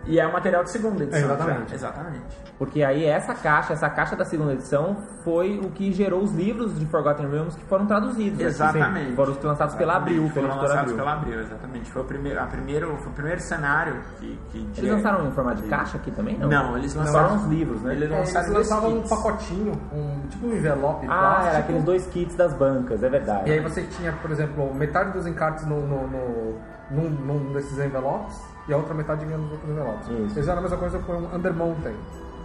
[0.06, 1.20] E é o material de segunda edição.
[1.20, 1.70] É, exatamente.
[1.70, 1.76] já.
[1.76, 2.24] Exatamente.
[2.58, 6.78] Porque aí essa caixa, essa caixa da segunda edição foi o que gerou os livros
[6.80, 8.40] de Forgotten Realms que foram traduzidos.
[8.40, 9.10] Exatamente.
[9.10, 10.96] Sim, Foram lançados pela Abril, Foram lançados Abril.
[10.96, 11.92] pela Abril, exatamente.
[11.92, 14.40] Foi o primeiro, a primeiro, foi o primeiro cenário que...
[14.52, 16.38] que de- Eles lançaram em formato de caixa aqui também?
[16.38, 17.94] Não, Não, eles Não, lançaram Foram os livros, né?
[17.94, 21.48] Eles É, lançaram eles dois lançavam um pacotinho, um, tipo um envelope Ah, plástico.
[21.50, 23.50] era aqueles dois kits das bancas, é verdade.
[23.50, 26.56] E aí você tinha, por exemplo, metade dos encartes no, no, no-
[26.92, 28.38] num, num desses envelopes
[28.68, 30.08] e a outra metade vinha nos outros envelopes.
[30.08, 30.12] Isso.
[30.18, 31.96] Eles fizeram a mesma coisa com o Undermountain.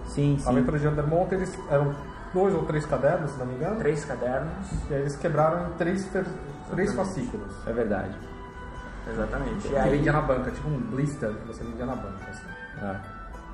[0.06, 0.48] Sim, A sim.
[0.50, 1.94] aventura de Undermountain, eles eram
[2.32, 3.76] dois ou três cadernos, se não me engano.
[3.76, 4.50] Três cadernos.
[4.90, 6.08] E aí eles quebraram em três,
[6.70, 7.52] três fascículos.
[7.66, 8.14] É verdade.
[9.10, 9.66] Exatamente.
[9.66, 12.18] E Que aí, vendia na banca, tipo um blister que você vendia na banca.
[12.28, 12.46] assim.
[12.82, 13.00] Ah.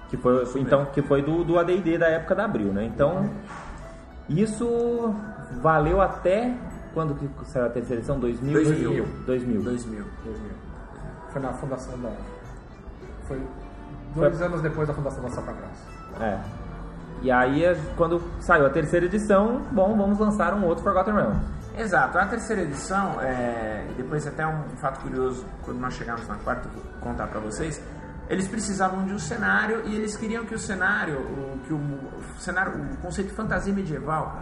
[0.09, 2.85] Que foi, foi- então, que foi do, do AD&D da época da Abril, né?
[2.85, 3.29] Então,
[4.29, 5.14] isso
[5.61, 6.55] valeu até...
[6.94, 8.20] Quando que saiu a terceira edição?
[8.20, 8.53] 2000?
[8.53, 9.05] 2000.
[9.25, 9.62] 2000.
[9.62, 10.05] 2000.
[10.25, 10.51] 2000.
[11.31, 12.11] Foi na fundação da.
[14.14, 16.24] Foi dois anos depois da fundação da Santa Graça.
[16.24, 16.38] É.
[17.22, 17.62] E aí,
[17.96, 21.40] quando saiu a terceira edição, bom, vamos lançar um outro Forgotten Realms.
[21.78, 22.18] Exato.
[22.18, 26.68] A terceira edição, é, e depois até um fato curioso, quando nós chegamos na quarta,
[26.68, 27.80] eu vou contar pra vocês,
[28.28, 32.40] eles precisavam de um cenário e eles queriam que o cenário, o, que o, o
[32.40, 34.36] cenário, o conceito de fantasia medieval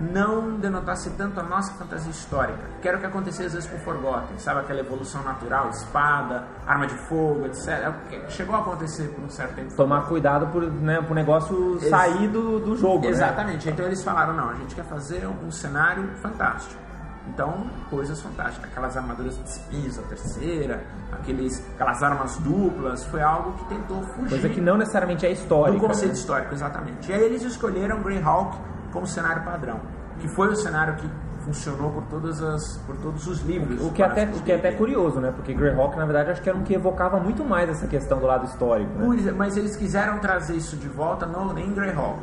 [0.00, 3.78] não denotasse tanto a nossa fantasia histórica, que era o que acontecia às vezes com
[3.78, 4.60] Forgotten, sabe?
[4.60, 7.68] Aquela evolução natural, espada, arma de fogo, etc.
[8.10, 9.74] É Chegou a acontecer por um certo tempo.
[9.76, 13.08] Tomar cuidado por, né, pro negócio Ex- sair do, do jogo, né?
[13.10, 13.68] Exatamente.
[13.70, 16.82] Então eles falaram, não, a gente quer fazer um cenário fantástico.
[17.26, 18.70] Então, coisas fantásticas.
[18.70, 24.28] Aquelas armaduras de espinhos, a terceira, aqueles, aquelas armas duplas, foi algo que tentou fugir
[24.28, 25.86] Coisa que não necessariamente é do histórica.
[25.86, 26.18] conceito né?
[26.18, 27.10] histórico, exatamente.
[27.10, 28.58] E aí eles escolheram Greyhawk
[28.94, 29.80] como cenário padrão,
[30.20, 31.06] que foi o cenário que
[31.44, 33.84] funcionou por, todas as, por todos os livros.
[33.84, 34.78] O que, é até, o que é até D&D.
[34.78, 35.30] curioso, né?
[35.30, 38.24] Porque Greyhawk, na verdade, acho que era um que evocava muito mais essa questão do
[38.26, 39.28] lado histórico, né?
[39.28, 42.22] É, Mas eles quiseram trazer isso de volta no, em Greyhawk.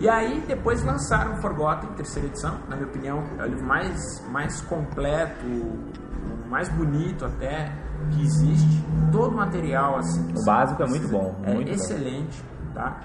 [0.00, 4.60] E aí depois lançaram Forgotten, terceira edição, na minha opinião, é o livro mais, mais
[4.62, 5.44] completo,
[6.48, 7.72] mais bonito até
[8.10, 8.84] que existe.
[9.12, 10.32] Todo o material assim.
[10.36, 11.74] O básico é muito bom, É muito bom.
[11.74, 12.44] excelente,
[12.74, 12.96] tá?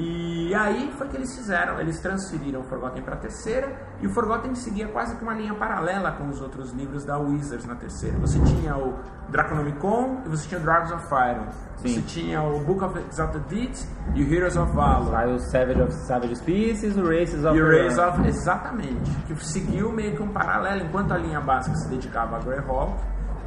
[0.00, 4.10] E aí foi que eles fizeram, eles transferiram o Forgotten para a terceira e o
[4.10, 8.16] Forgotten seguia quase que uma linha paralela com os outros livros da Wizards na terceira.
[8.18, 8.94] Você tinha o
[9.28, 11.46] Draconomicon e você tinha o Dragons of Iron.
[11.78, 11.88] Sim.
[11.88, 15.16] Você tinha o Book of Exalted Deeds e o Heroes of Valor.
[15.16, 18.24] Aí o Savage of Savage Species, o Races of E o Race of...
[18.24, 19.10] Exatamente.
[19.26, 20.84] Que seguiu meio que um paralelo.
[20.84, 22.94] Enquanto a linha básica se dedicava a Greyhawk,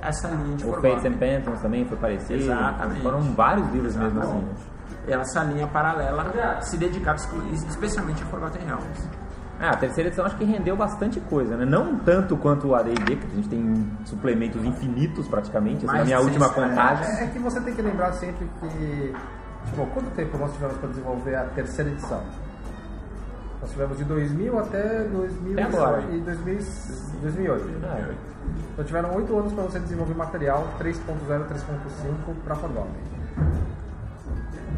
[0.01, 1.13] essa linha de O Fates and Forgotten.
[1.13, 2.41] Phantoms também foi parecido.
[2.41, 3.01] Exatamente.
[3.01, 4.49] Foram vários livros mesmo assim.
[5.13, 9.09] Essa linha paralela se dedicava exclu- especialmente a Forgotten Realms.
[9.59, 11.65] É, a terceira edição acho que rendeu bastante coisa, né?
[11.65, 16.05] Não tanto quanto o AD&D, porque a gente tem suplementos infinitos praticamente, assim, Mais na
[16.05, 16.69] minha última 140.
[16.81, 17.15] contagem.
[17.19, 19.13] É, é que você tem que lembrar sempre que.
[19.65, 22.23] Tipo, quanto tempo nós tivemos para desenvolver a terceira edição?
[23.61, 26.01] Nós tivemos de 2000 até 2000 Até agora.
[26.09, 26.57] e 2000,
[27.21, 27.69] 2008.
[27.85, 28.15] É.
[28.73, 32.89] Então tiveram 8 anos para você desenvolver material 3.0, 3.5 para Forgotten.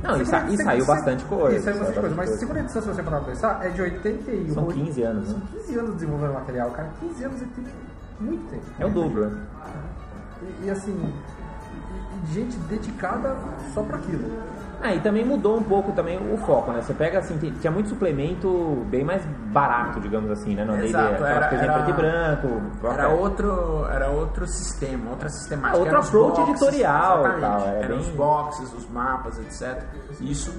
[0.04, 1.56] Não, e, sa- e saiu bastante coisa.
[1.56, 2.16] Isso, saiu bastante coisa.
[2.16, 4.54] Mas segunda edição, se você parar pra pensar, é de 81.
[4.54, 5.34] São 15 anos, né?
[5.34, 6.90] São 15 anos desenvolvendo material, cara.
[7.00, 7.46] 15 anos é
[8.20, 8.64] muito tempo.
[8.80, 9.42] É o dobro, né?
[10.62, 13.36] E, e assim, e- e gente dedicada
[13.74, 14.30] só para aquilo.
[14.84, 16.82] Ah, e também mudou um pouco também o foco, né?
[16.82, 20.66] Você pega assim, tinha muito suplemento bem mais barato, digamos assim, né?
[20.66, 22.62] D&D, Exato, era- coisas em era- preto e branco.
[22.88, 25.80] Era outro, era outro sistema, outra sistemática.
[25.80, 29.84] Outro os approach boxes, editorial e tal, é Eram os bem- boxes, os mapas, etc.
[30.20, 30.54] E isso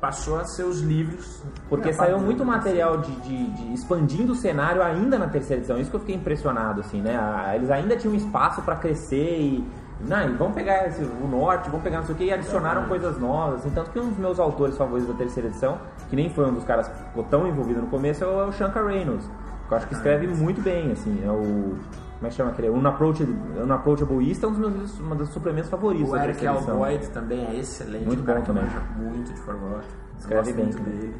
[0.00, 1.42] passou a ser os livros.
[1.68, 2.52] Porque saiu muito né?
[2.52, 5.78] material de, de- de expandindo o cenário ainda na terceira edição.
[5.78, 7.52] Isso que eu fiquei impressionado, assim, né?
[7.54, 9.64] Eles ainda tinham espaço para crescer e.
[10.06, 12.88] Não, e vamos pegar esse- o norte, vamos pegar não sei o que, e adicionaram
[12.88, 13.60] coisas novas.
[13.60, 15.78] Assim, tanto que um dos meus autores favoritos da terceira edição,
[16.08, 18.44] que nem foi um dos caras que ficou tão envolvido no começo, é o, é
[18.46, 19.28] o Shankar Reynolds.
[19.68, 21.22] Que eu acho que escreve muito bem, assim.
[21.24, 21.74] É o.
[22.20, 22.68] Como é que chama aquele?
[22.70, 26.46] Unapproachable, East é um dos meus um dos suplementos favoritos O Eric.
[26.46, 28.04] Alboyd também é excelente.
[28.06, 28.64] Muito bom também.
[28.98, 29.80] muito de Forgotten.
[30.18, 31.14] Escreve bem muito dele.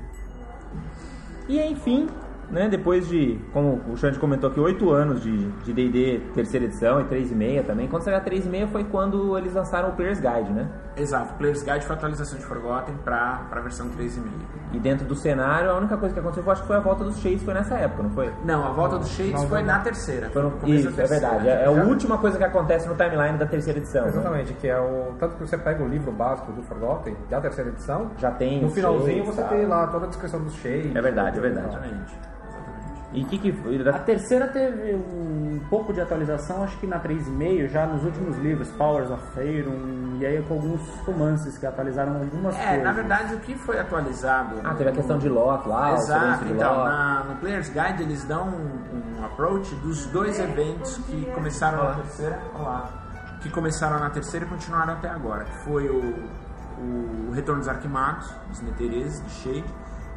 [1.48, 2.08] E enfim,
[2.50, 7.00] né, depois de, como o Xande comentou aqui, 8 anos de de D&D terceira edição
[7.00, 7.88] e 3,5 também.
[7.88, 10.68] Quando saiu a 3,5 foi quando eles lançaram o Player's Guide, né?
[10.96, 14.22] Exato, Player's Guide foi a atualização de Forgotten para a versão 3.5.
[14.72, 17.04] E dentro do cenário, a única coisa que aconteceu, eu acho que foi a volta
[17.04, 18.32] dos Shades, foi nessa época, não foi?
[18.44, 19.66] Não, a volta dos Shades não, foi não.
[19.66, 20.30] na terceira.
[20.30, 21.28] Foi no- começo da Isso, é terceira.
[21.28, 21.48] verdade.
[21.48, 24.02] É, é a última coisa que acontece no timeline da terceira edição.
[24.02, 24.08] né?
[24.08, 25.12] Exatamente, que é o.
[25.18, 28.70] Tanto que você pega o livro básico do Forgotten, da terceira edição, Já tem no
[28.70, 29.48] finalzinho shades, você tá.
[29.48, 30.94] tem lá toda a descrição dos shades.
[30.94, 31.68] É verdade, é verdade.
[31.68, 32.18] Exatamente.
[33.12, 33.88] E o que que foi?
[33.88, 38.68] A terceira teve um pouco de atualização, acho que na 3,5, já nos últimos livros,
[38.70, 42.84] Powers of Faerun, e aí com alguns romances que atualizaram algumas É, coisas.
[42.84, 44.60] na verdade, o que foi atualizado.
[44.62, 48.22] Ah, teve a questão de Loki lá, Exato, de então, na, no Player's Guide eles
[48.24, 52.38] dão um, um approach dos dois eventos que começaram na terceira.
[52.54, 52.90] Olá.
[53.42, 55.44] Que começaram na terceira e continuaram até agora.
[55.46, 56.28] Que foi o,
[56.78, 59.64] o Retorno dos Arquimagos, dos Netereses, de Shade,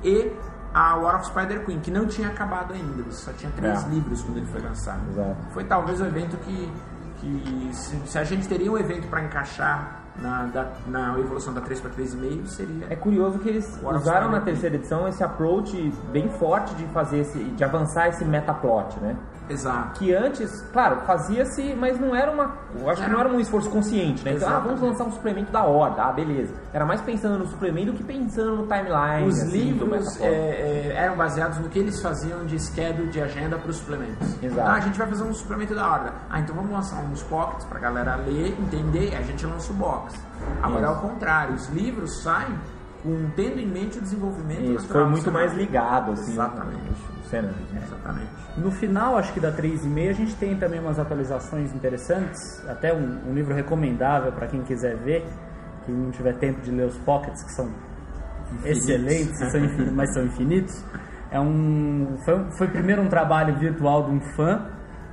[0.03, 0.31] e
[0.73, 3.89] a War of Spider Queen, que não tinha acabado ainda, você só tinha três É.
[3.89, 5.01] livros quando ele foi lançado.
[5.11, 5.35] Exato.
[5.51, 6.71] Foi talvez o evento que,
[7.19, 11.61] que se, se a gente teria um evento para encaixar na, da- na evolução da
[11.61, 12.85] 3 para 3,5, seria.
[12.89, 17.19] É curioso que eles War usaram na terceira edição esse approach bem forte de fazer
[17.19, 19.15] esse, de avançar esse metaplot, né?
[19.49, 19.99] Exato.
[19.99, 23.69] Que antes, claro, fazia-se, mas não era uma, eu acho que não era um esforço
[23.69, 24.33] consciente, né?
[24.33, 26.53] Então, ah, vamos lançar um suplemento da horda, ah, beleza.
[26.71, 29.27] Era mais pensando no suplemento do que pensando no timeline.
[29.27, 33.21] Os assim, do livros é, é, eram baseados no que eles faziam de schedule de
[33.21, 34.41] agenda para os suplementos.
[34.41, 34.69] Exato.
[34.69, 36.13] Ah, a gente vai fazer um suplemento da horda.
[36.29, 39.71] Ah, então vamos lançar uns pockets para a galera ler, entender, e a gente lança
[39.71, 40.19] o box.
[40.61, 40.99] Agora é Isso.
[40.99, 42.55] o contrário, os livros saem
[43.03, 45.65] com, tendo em mente o desenvolvimento Isso, foi muito mais cenário.
[45.65, 47.12] ligado, assim, Exatamente.
[47.41, 47.53] Né?
[47.81, 48.29] Exatamente.
[48.57, 53.29] No final, acho que da 3,5, a gente tem também umas atualizações interessantes, até um,
[53.29, 55.25] um livro recomendável para quem quiser ver,
[55.85, 57.69] quem não tiver tempo de ler os pockets, que são
[58.65, 60.83] excelentes, são infin- mas são infinitos.
[61.31, 64.67] É um, foi, foi primeiro um trabalho virtual de um fã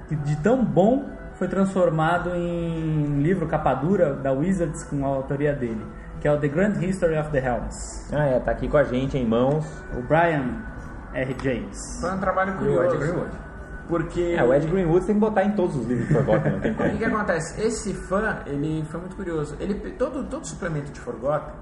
[0.09, 5.55] que de tão bom foi transformado em livro capa dura da Wizards com a autoria
[5.55, 5.83] dele,
[6.21, 8.12] que é o The Grand History of the Helms.
[8.12, 9.64] Ah, é, tá aqui com a gente em mãos.
[9.97, 10.57] O Brian
[11.14, 11.36] R.
[11.42, 12.00] James.
[12.00, 12.98] Foi um trabalho o Ed curioso.
[12.98, 13.36] Greenwood.
[13.88, 14.34] Porque.
[14.38, 16.72] É, o Ed Greenwood tem que botar em todos os livros de Forgotten, não tem
[16.72, 16.90] O como.
[16.90, 17.61] que, que acontece?
[17.61, 19.56] Esse fã, ele foi muito curioso.
[19.58, 21.54] Ele, todo, todo suplemento de Forgotten,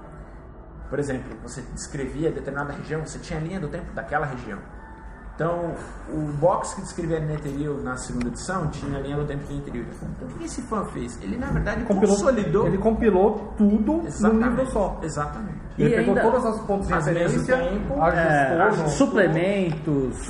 [0.89, 4.59] por exemplo, você descrevia determinada região, você tinha a linha do tempo daquela região.
[5.39, 5.73] Então,
[6.13, 9.85] o box que descrevia Netheril na segunda edição tinha a linha do tempo de Netheril.
[10.17, 11.17] Então, o que esse fã fez?
[11.23, 12.67] Ele, na verdade, consolidou...
[12.67, 14.49] Ele compilou tudo num Exatamente.
[14.49, 14.99] livro só.
[15.01, 15.57] Exatamente.
[15.77, 18.89] E Ele pegou ainda- todas as pontos de referência, tempo, É, ajustou, juntou.
[18.89, 20.27] suplementos,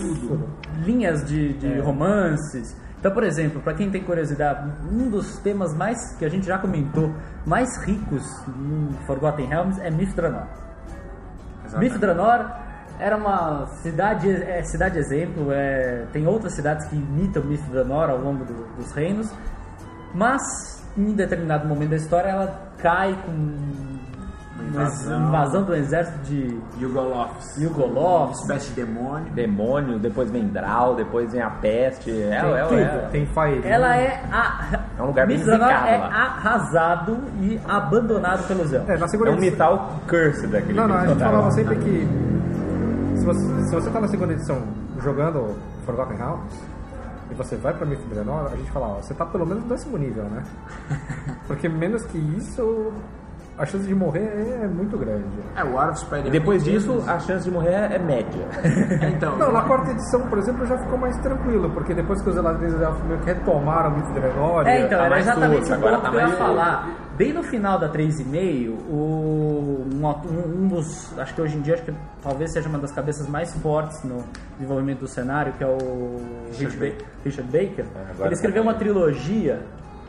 [0.85, 2.77] linhas de, de romances.
[2.99, 6.59] Então, por exemplo, para quem tem curiosidade, um dos temas mais que a gente já
[6.59, 7.11] comentou,
[7.47, 10.43] mais ricos em Forgotten Realms é Mithranor.
[11.65, 11.93] Exatamente.
[11.93, 12.68] Mithranor
[12.99, 18.43] era uma cidade, é, cidade exemplo, é, tem outras cidades que imitam Mithranor ao longo
[18.45, 19.31] do- dos reinos,
[20.13, 20.41] mas
[20.97, 25.27] em determinado momento da história ela cai com uma invasão.
[25.27, 27.57] invasão do exército de Yugoloths.
[27.57, 29.31] Yugoloths, espécie de demônio.
[29.33, 32.11] Demônio, depois vem Draul, depois vem a peste.
[32.11, 32.79] É, Tem é, tudo.
[32.79, 33.61] é, Tem Fire.
[33.65, 36.07] Ela é, a, É um lugar bem zicado é lá.
[36.07, 38.89] arrasado e abandonado pelos elfos.
[38.89, 42.38] É, na é segunda um metal curse daquele Não, não, a gente falava sempre que
[43.19, 44.61] se você, se você tá na segunda edição
[45.01, 45.55] jogando
[45.85, 46.53] Forgotten Realms
[47.31, 49.97] e você vai pra Mithranor, a gente fala, ó, você tá pelo menos no décimo
[49.97, 50.43] nível, né?
[51.47, 52.91] Porque menos que isso,
[53.57, 55.25] a chance de morrer é muito grande.
[55.55, 58.47] É, o War of Spider E depois disso, a chance de morrer é média.
[59.15, 62.37] Então, Não, na quarta edição, por exemplo, já ficou mais tranquilo, porque depois que os
[62.37, 64.65] Eladrins Elfos meio que retomaram Mithranor...
[64.65, 66.89] É, então, tá era mais exatamente o tá que eu ia mais falar.
[67.19, 71.83] Bem no final da 3,5, o, um, um dos, acho que hoje em dia, acho
[71.83, 71.93] que
[72.23, 74.23] talvez seja uma das cabeças mais fortes no
[74.55, 78.73] desenvolvimento do cenário, que é o Richard Richard, Richard Baker, agora ele escreveu tá uma
[78.73, 79.59] trilogia,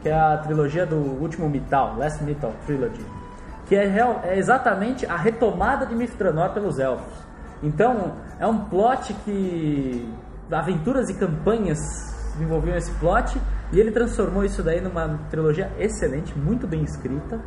[0.00, 3.04] que é a trilogia do último Metal, Last Metal Trilogy,
[3.66, 7.12] que é, real- é exatamente a retomada de Mithranor pelos elfos.
[7.61, 10.08] Então, é um plot que
[10.48, 11.76] aventuras e campanhas
[12.40, 13.36] envolviam esse plot
[13.73, 17.41] e ele transformou isso daí numa trilogia excelente, muito bem escrita.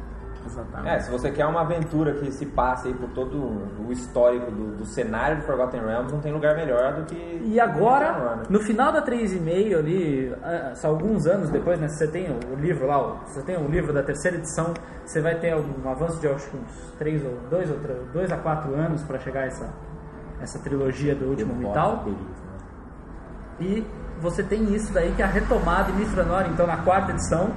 [0.45, 0.95] Exatamente.
[0.95, 3.37] É, se você quer uma aventura que se passe aí por todo
[3.87, 7.41] o histórico do, do cenário de Forgotten Realms, não tem lugar melhor do que.
[7.45, 8.43] E agora, né?
[8.49, 12.85] no final da 3,5 ali, ah, só alguns anos depois, né, você tem o livro
[12.85, 14.73] lá, você tem o livro da terceira edição,
[15.05, 17.77] você vai ter um avanço de acho que uns 3 ou 2 ou
[18.13, 19.73] 2 a 4 anos para chegar a essa,
[20.41, 22.05] essa trilogia do último Metal.
[23.59, 23.85] E
[24.23, 27.51] você tem isso daí que é a retomada de Mithranor, então na quarta edição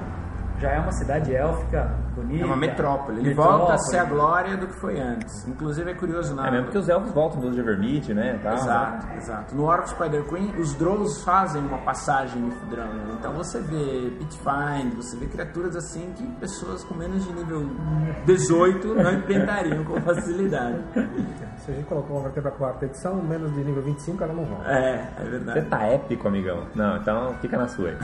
[0.59, 2.43] já é uma cidade élfica bonita.
[2.43, 3.19] É uma metrópole.
[3.19, 3.57] Ele Metrópole.
[3.59, 5.47] volta a ser a glória do que foi antes.
[5.47, 6.47] Inclusive é curioso na.
[6.47, 8.39] É mesmo porque os elfos voltam dos de Vermite, né?
[8.41, 9.55] Tal, Exato, exato.
[9.55, 12.85] No of Spider Queen, os Drows fazem uma passagem Mithril.
[13.19, 17.69] Então você vê Pitfind, você vê criaturas assim que pessoas com menos de nível
[18.25, 20.77] 18 não enfrentariam com facilidade.
[21.59, 24.71] Se a gente colocar uma pra quarta edição, menos de nível 25, ela não rola.
[24.71, 25.61] É, é Você verdade.
[25.67, 26.65] tá épico, amigão.
[26.75, 27.97] Não, então fica na sua aí.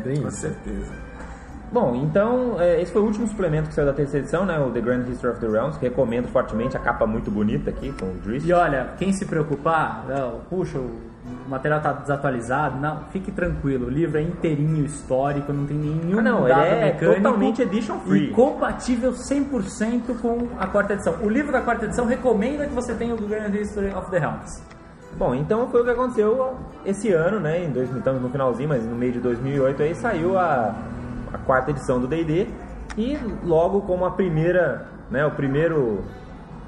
[0.02, 0.38] Bem Com isso.
[0.38, 0.92] certeza.
[1.72, 4.58] Bom, então, é, esse foi o último suplemento que saiu da terceira edição, né?
[4.58, 8.06] O The Grand History of the Realms, recomendo fortemente, a capa muito bonita aqui, com
[8.06, 8.48] o Drift.
[8.48, 10.90] E olha, quem se preocupar, não, puxa, o
[11.48, 16.22] material está desatualizado, não, fique tranquilo, o livro é inteirinho histórico, não tem nenhum Ah,
[16.22, 18.24] não, dado é mecânico totalmente edition free.
[18.24, 21.14] E compatível 100% com a quarta edição.
[21.22, 24.60] O livro da quarta edição recomenda que você tenha o Grand History of the Realms.
[25.16, 27.64] Bom, então foi o que aconteceu esse ano, né?
[27.64, 30.74] Em 2000, estamos no finalzinho, mas no meio de 2008 aí saiu a,
[31.32, 32.48] a quarta edição do D&D
[32.96, 35.24] e logo como a primeira, né?
[35.24, 36.04] O primeiro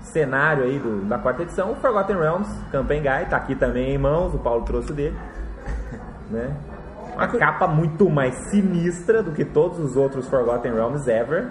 [0.00, 3.98] cenário aí do, da quarta edição, o Forgotten Realms Campaign Guide, tá aqui também em
[3.98, 5.16] mãos, o Paulo trouxe o dele,
[6.30, 6.54] né?
[7.14, 11.48] Uma capa muito mais sinistra do que todos os outros Forgotten Realms ever.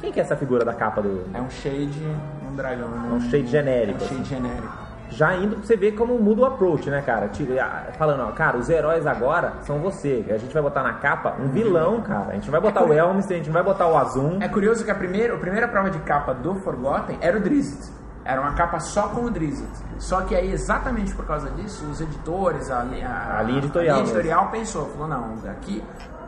[0.00, 1.24] Quem que é essa figura da capa do...
[1.32, 2.02] É um shade,
[2.50, 2.88] um dragão.
[3.10, 4.02] É um shade genérico.
[4.02, 4.85] É um shade genérico.
[5.10, 7.30] Já indo pra você ver como muda o approach, né, cara?
[7.62, 10.24] Ah, Falando, ó, cara, os heróis agora são você.
[10.30, 12.30] A gente vai botar na capa um vilão, cara.
[12.30, 14.38] A gente não vai botar o Elmis, a gente não vai botar o Azum.
[14.40, 17.90] É curioso que a primeira, a primeira prova de capa do Forgotten era o Drizzt.
[18.24, 19.68] Era uma capa só com o Drizzt.
[19.98, 23.98] Só que aí, exatamente por causa disso, os editores, a, li- A linha editorial a
[24.00, 25.82] linha editorial pensou, falou, não, aqui,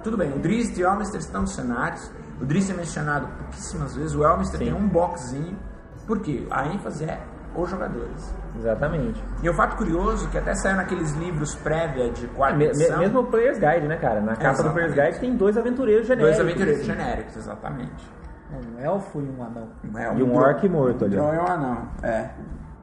[0.05, 2.09] tudo bem, o Drizzt e o Elmister estão nos cenários,
[2.41, 4.67] o Drizzt é mencionado pouquíssimas vezes, o Elmister Sim.
[4.67, 5.59] tem um boxzinho,
[6.07, 6.47] por quê?
[6.53, 7.21] A ênfase é
[7.63, 8.35] os jogadores.
[8.57, 9.23] Exatamente.
[9.43, 12.99] E o fato curioso, que até saiu naqueles livros prévia de quarta Me- me- edição,
[12.99, 14.21] mesmo o Player's Guide, né, cara?
[14.21, 16.37] Na capa do Player's Guide tem dois aventureiros genéricos.
[16.37, 16.93] dois aventureiros assim.
[16.93, 18.11] genéricos, exatamente.
[18.51, 19.69] Um elfo e um anão.
[19.95, 21.15] É, E um orc morto ali.
[21.17, 22.31] Drow é um anão, é.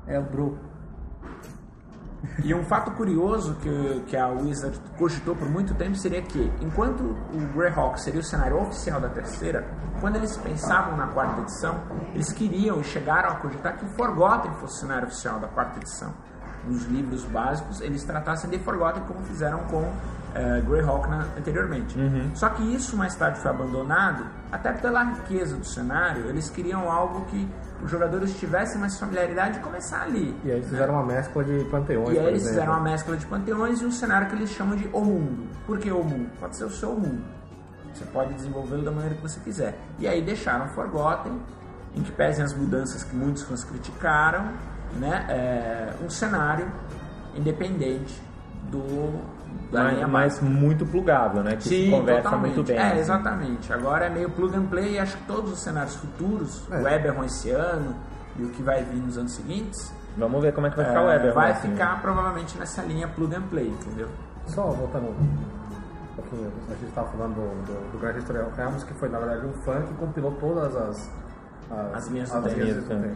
[0.07, 0.57] É o Bro.
[2.43, 7.01] E um fato curioso que, que a Wizard cogitou por muito tempo seria que, enquanto
[7.01, 9.65] o Greyhawk seria o cenário oficial da terceira,
[9.99, 11.80] quando eles pensavam na quarta edição,
[12.13, 15.80] eles queriam e chegaram a cogitar que o Forgotten fosse o cenário oficial da quarta
[15.80, 16.13] edição.
[16.67, 19.91] Nos livros básicos, eles tratassem de Forgotten como fizeram com
[20.34, 21.95] eh, Greyhawk na, anteriormente.
[22.34, 27.26] Só que isso mais tarde foi abandonado, até pela riqueza do cenário, eles queriam algo
[27.26, 27.47] que
[27.84, 30.36] os jogadores tivessem mais familiaridade e começar ali.
[30.43, 32.49] E aí eles fizeram uma mescla de panteões, E aí eles exemplo.
[32.49, 35.47] fizeram uma mescla de panteões e um cenário que eles chamam de O Mundo.
[35.67, 36.30] Por que O Mundo?
[36.39, 37.23] Pode ser o seu mundo.
[37.93, 39.78] Você pode desenvolvê-lo da maneira que você quiser.
[39.99, 41.39] E aí deixaram Forgotten,
[41.95, 44.51] em que pesem as mudanças que muitos fãs criticaram,
[44.97, 45.26] né?
[45.30, 46.69] é, um cenário
[47.36, 48.21] independente
[48.69, 49.21] do
[49.72, 51.56] Mas, linha mas muito plugável, né?
[51.56, 52.56] Que se conversa totalmente.
[52.56, 52.78] muito bem.
[52.78, 52.99] É, assim.
[52.99, 53.74] exatamente.
[53.74, 56.78] Agora é meio plug and play e acho que todos os cenários futuros, É.
[56.82, 57.95] o Eberron esse ano
[58.38, 61.01] e o que vai vir nos anos seguintes, Vamos ver como é que vai ficar
[61.01, 61.34] é, o Weber.
[61.34, 61.70] vai assim.
[61.72, 64.08] ficar provavelmente nessa linha plug and play, entendeu?
[64.47, 68.14] Só voltando um pouquinho, a gente estava falando do, do, do Grand
[68.56, 71.12] Realms, que foi na verdade um fã que compilou todas as,
[71.70, 72.14] As as tempo.
[72.14, 72.41] linhas do
[72.88, 73.01] Tempo.
[73.01, 73.16] tempo.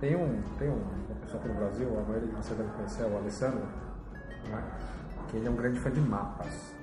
[0.00, 3.02] Tem, um, tem um, uma pessoa aqui no Brasil, a maioria de vocês devem conhecer,
[3.04, 3.60] o Alessandro,
[4.50, 4.62] né?
[5.34, 6.74] Ele é um grande fã de mapas.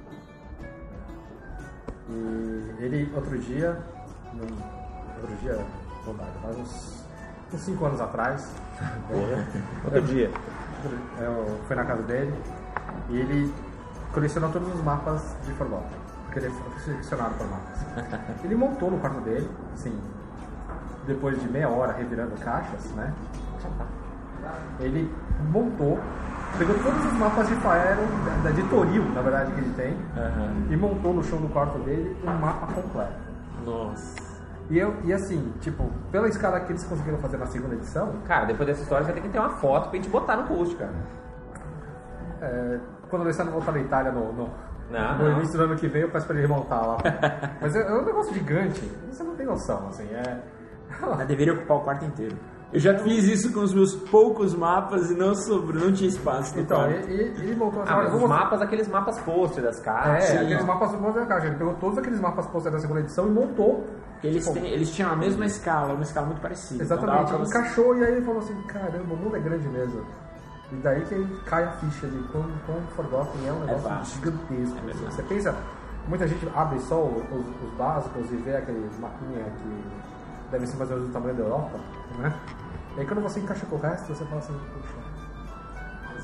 [2.10, 3.78] E ele, outro dia,
[5.22, 5.66] outro dia,
[6.18, 7.06] dá, faz uns
[7.54, 8.52] 5 anos atrás,
[9.86, 10.32] Outro dia.
[11.20, 12.34] eu fui na casa dele
[13.10, 13.54] e ele
[14.14, 16.02] colecionou todos os mapas de Forgotten.
[16.26, 17.82] Porque ele é aficionado por mapas.
[18.44, 19.94] Ele montou no quarto dele, assim,
[21.06, 23.14] depois de meia hora revirando caixas, né?
[24.80, 25.14] Ele
[25.52, 26.00] montou,
[26.58, 29.98] pegou todos os mapas de Faeron, da, da de Toril, na verdade, que ele tem,
[30.70, 33.14] e montou no chão do quarto dele um mapa completo.
[33.66, 34.32] Nossa.
[34.70, 38.46] E, eu, e assim, tipo, pela escala que eles conseguiram fazer na segunda edição, Cara,
[38.46, 40.76] depois dessa história você vai ter que ter uma foto pra gente botar no post,
[40.76, 40.94] cara.
[42.42, 42.80] É,
[43.10, 44.50] quando o Alessandro voltar da Itália no, no,
[44.90, 45.38] Não, no não.
[45.38, 46.98] início do ano que vem, eu peço pra ele remontar lá.
[47.62, 48.82] Mas é, é um negócio gigante,
[49.12, 50.40] você não tem noção, assim, é...
[51.02, 52.36] Mas deveria ocupar o quarto inteiro.
[52.74, 56.56] Eu já fiz isso com os meus poucos mapas e não sobrou, não tinha espaço
[56.56, 57.10] no Então, quarto.
[57.10, 57.84] ele, ele montou...
[57.86, 60.36] Ah, os mapas, aqueles mapas post das É, caixas.
[60.38, 61.48] aqueles mapas do da caixa.
[61.48, 63.86] Ele pegou todos aqueles mapas poster da segunda edição e montou.
[64.24, 66.84] Eles, Tipo, têm- eles tinham a mesma escala, uma escala muito parecida.
[66.84, 70.06] Então Exatamente, você- encaixou e aí ele falou assim, caramba, o mundo é grande mesmo.
[70.72, 74.16] E daí que aí cai a ficha de quão, quão Forgotten é um negócio vasto.
[74.16, 74.78] gigantesco.
[74.78, 75.14] É verdade.
[75.16, 75.56] você pensa,
[76.08, 77.18] muita gente abre só os,
[77.68, 79.84] os básicos e vê aquele mapinha que
[80.52, 81.80] deve ser mais ou menos do tamanho da Europa,
[82.20, 82.34] né?
[82.96, 85.02] E aí quando você encaixa com o resto, você fala assim, puxa,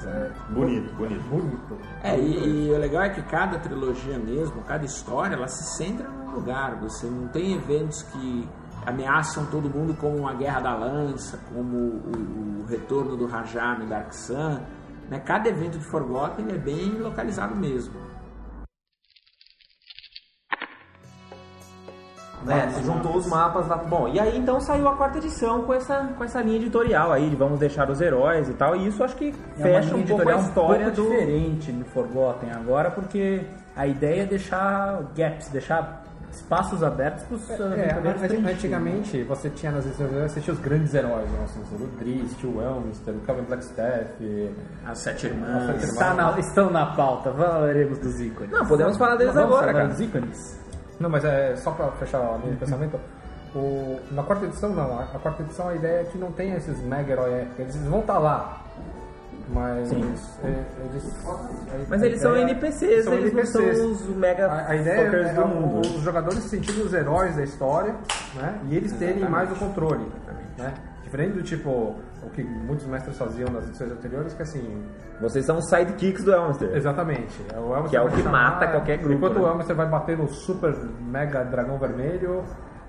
[0.10, 1.22] é Bonito, bonito.
[1.30, 1.78] bonito.
[2.04, 6.08] É, e, e o legal é que cada trilogia mesmo, cada história, ela se centra
[6.08, 6.80] num lugar.
[6.82, 8.48] Você não tem eventos que
[8.86, 13.88] ameaçam todo mundo como a Guerra da Lança, como o, o retorno do Rajá no
[13.88, 14.60] Dark Sun.
[15.10, 15.20] Né?
[15.20, 17.94] Cada evento de Forgotten é bem localizado mesmo.
[22.50, 23.78] É, se juntou os mapas lá.
[23.78, 27.30] Bom, e aí então saiu a quarta edição com essa, com essa linha editorial aí
[27.30, 28.76] de vamos deixar os heróis e tal.
[28.76, 31.10] E isso acho que É fecha um pouco a história um pouco do.
[31.18, 33.42] diferente no Forgotten agora, porque
[33.76, 39.72] a ideia é deixar gaps, deixar espaços abertos para os É, anti- antigamente você tinha
[39.72, 41.40] nas edições você tinha os grandes heróis, né?
[41.46, 44.52] assim, o Ludrist, o Elminster, o Calvin Blackstaff,
[44.86, 45.66] As Sete Irmãs.
[45.68, 48.52] Sete Está na- estão na pauta, falaremos dos ícones.
[48.52, 49.88] Não, podemos falar deles Vamos agora, falar cara.
[49.94, 50.60] dos ícones?
[51.00, 53.00] Não, mas é só pra fechar a linha de pensamento.
[53.56, 55.00] O, na quarta edição, não.
[55.00, 57.48] A, a quarta edição, a ideia é que não tem esses mega heróis.
[57.58, 58.62] Eles vão estar lá.
[59.50, 59.92] Mas.
[60.44, 63.80] é, eles, a- Mas eles são NPCs, são eles NPCs.
[63.80, 65.80] não são os mega A, a ideia é, do é mundo.
[65.88, 67.96] os jogadores se sentirem os heróis da história,
[68.36, 68.60] né?
[68.70, 70.06] E eles terem mais o controle,
[70.58, 70.74] né?
[71.04, 71.96] Diferente do tipo,
[72.28, 74.84] o que muitos mestres faziam nas edições anteriores, que assim,
[75.20, 76.70] Vocês são os sidekicks do Elminster.
[76.76, 77.46] Exatamente.
[77.54, 79.42] É o Elminster Que é o que mata qualquer grupo, Enquanto né?
[79.42, 82.44] o Elminster vai bater no super mega dragão vermelho.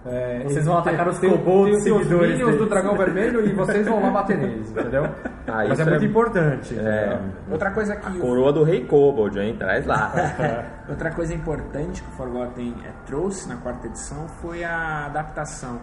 [0.06, 3.86] é, Vocês vão atacar os tem- kobolds tem os minions do dragão vermelho e vocês
[3.86, 5.04] vão lá bater neles, entendeu?
[5.46, 6.78] Ah, Mas isso é muito é- importante.
[6.78, 7.18] É.
[7.50, 9.56] Outra coisa que o- Coroa do Rei Kobold, hein?
[9.58, 10.12] Traz lá.
[10.88, 15.80] Outra coisa importante que o Forgotten eh, trouxe na quarta edição foi a adaptação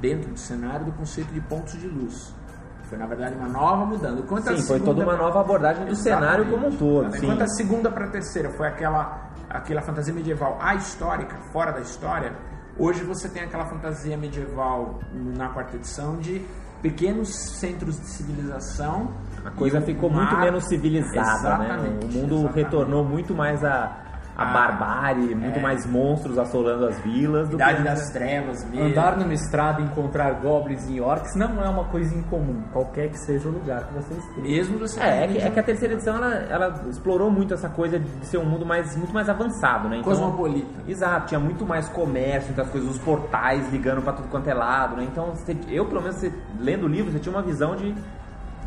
[0.00, 2.34] dentro do cenário do conceito de pontos de luz.
[2.92, 4.20] Foi, na verdade, uma nova mudança.
[4.20, 7.10] Enquanto a Sim, foi segunda- toda uma nova abordagem do cenário como um todo.
[7.12, 7.24] Sim.
[7.24, 12.34] Enquanto a segunda para a terceira foi aquela, aquela fantasia medieval ahistórica, fora da história,
[12.78, 16.44] hoje você tem aquela fantasia medieval na quarta edição de
[16.82, 19.10] pequenos centros de civilização.
[19.42, 21.64] A coisa ficou mar- muito menos civilizada, né?
[21.64, 22.54] Exatamente, O mundo exatamente.
[22.56, 23.96] retornou muito mais a,
[24.42, 28.86] a barbárie, muito mais monstros assolando as vilas do Idade que das Trevas mesmo.
[28.88, 33.18] Andar numa estrada e encontrar goblins e orcs não é uma coisa incomum, qualquer que
[33.18, 34.40] seja o lugar que você esteja.
[34.40, 37.68] Mesmo você É, é que, é que a terceira edição ela, ela explorou muito essa
[37.68, 39.98] coisa de ser um mundo mais, muito mais avançado, né?
[39.98, 40.68] Então, Cosmopolita.
[40.88, 44.96] Exato, tinha muito mais comércio, muitas coisas, os portais ligando pra tudo quanto é lado,
[44.96, 45.04] né?
[45.10, 47.94] Então, você- eu, pelo menos, você- lendo o livro, você tinha uma visão de,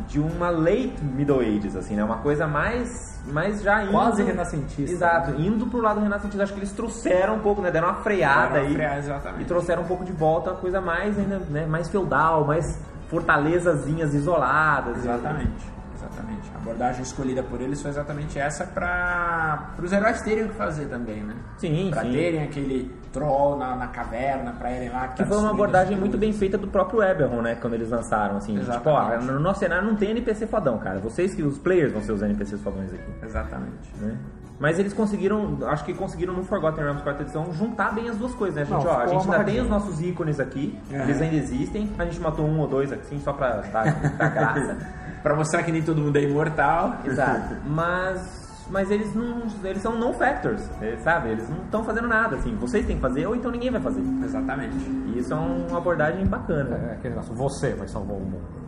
[0.08, 2.04] de uma late Middle Ages, assim, né?
[2.04, 3.92] Uma coisa mais, mais já indo...
[3.92, 4.92] Quase renascentista.
[4.92, 6.42] Exato, indo pro lado renascentista.
[6.42, 7.70] Acho que eles trouxeram um pouco, né?
[7.70, 8.74] Deram uma freada Deram uma aí.
[8.74, 9.42] freada, exatamente.
[9.42, 11.66] E trouxeram um pouco de volta uma coisa mais, ainda, né?
[11.66, 12.78] Mais feudal, mais
[13.08, 14.98] fortalezazinhas isoladas.
[14.98, 15.75] Exatamente.
[16.10, 16.50] Exatamente.
[16.54, 20.86] A abordagem escolhida por eles foi exatamente essa para os heróis terem o que fazer
[20.86, 21.34] também, né?
[21.58, 22.12] Sim, Pra sim.
[22.12, 25.08] terem aquele troll na, na caverna, pra irem lá.
[25.08, 27.56] Que foi uma abordagem muito bem feita do próprio Eberron, né?
[27.60, 28.58] Quando eles lançaram, assim.
[28.58, 29.24] Tipo, ó, Exatamente.
[29.32, 30.98] no nosso cenário não tem NPC fodão, cara.
[31.00, 33.90] Vocês que os players vão ser os NPCs fodões aqui, Exatamente.
[34.00, 34.16] né?
[34.58, 38.32] Mas eles conseguiram, acho que conseguiram no Forgotten Realms quarta edição juntar bem as duas
[38.34, 38.62] coisas, né?
[38.62, 41.02] A gente, Não, ó, a gente ainda tem os nossos ícones aqui, É.
[41.02, 41.90] eles ainda existem.
[41.98, 43.84] A gente matou um ou dois assim só pra dar,
[44.16, 44.76] dar graça.
[45.26, 47.00] Pra mostrar que nem todo mundo é imortal.
[47.04, 47.56] Exato.
[47.66, 51.30] Mas, mas eles não, eles são non factors, eh, sabe?
[51.30, 52.54] Eles não estão fazendo nada, assim.
[52.54, 54.02] Vocês têm que fazer ou então ninguém vai fazer.
[54.22, 54.76] Exatamente.
[54.76, 56.76] E isso é uma abordagem bacana.
[56.76, 58.65] É aquele negócio, você vai salvar o mundo.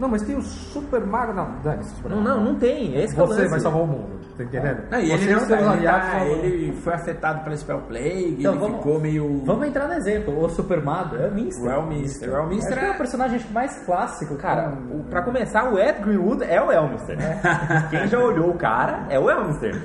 [0.00, 0.06] Né?
[0.06, 1.32] Não, mas tem o Super Mago.
[1.32, 1.94] Não, dane-se.
[2.08, 2.96] Não, não, não tem.
[2.96, 4.20] Esse que é Você vai salvar o mundo.
[4.36, 4.82] Tá entendendo?
[4.90, 8.52] Não, e ele, não seus tá- ele, tá- ele foi afetado pela Spell Plague, Então,
[8.52, 9.42] ele vamos- ficou meio.
[9.44, 10.42] Vamos entrar no exemplo.
[10.42, 11.64] O Super Mago é o Minster.
[11.64, 12.30] O Elminster.
[12.30, 12.96] O Elminster Acho que é o é.
[12.96, 14.36] personagem mais clássico.
[14.36, 17.18] Cara, o, pra começar, o Ed Greenwood é o Elminster.
[17.90, 19.78] Quem já olhou o cara é o Elminster.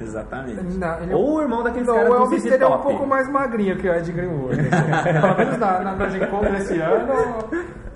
[0.00, 0.62] Exatamente.
[0.78, 3.28] Não, é- Ou o irmão daqueles Não, caras o Elvis ele é um pouco mais
[3.28, 4.56] magrinho que o Ed Greenwood.
[5.20, 7.08] Pelo menos na, na, na Gen Con desse ano.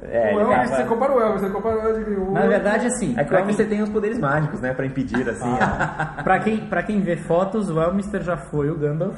[0.04, 2.32] É, o Elvis, tava- você compara o Elvis, você compara o Ed Greenwood.
[2.32, 4.74] Na verdade, assim, É que o Elminster quem, tem os poderes mágicos, né?
[4.74, 5.48] Pra impedir, assim.
[5.60, 9.16] a- pra, quem, pra quem vê fotos, o Elminster já foi o Gandalf.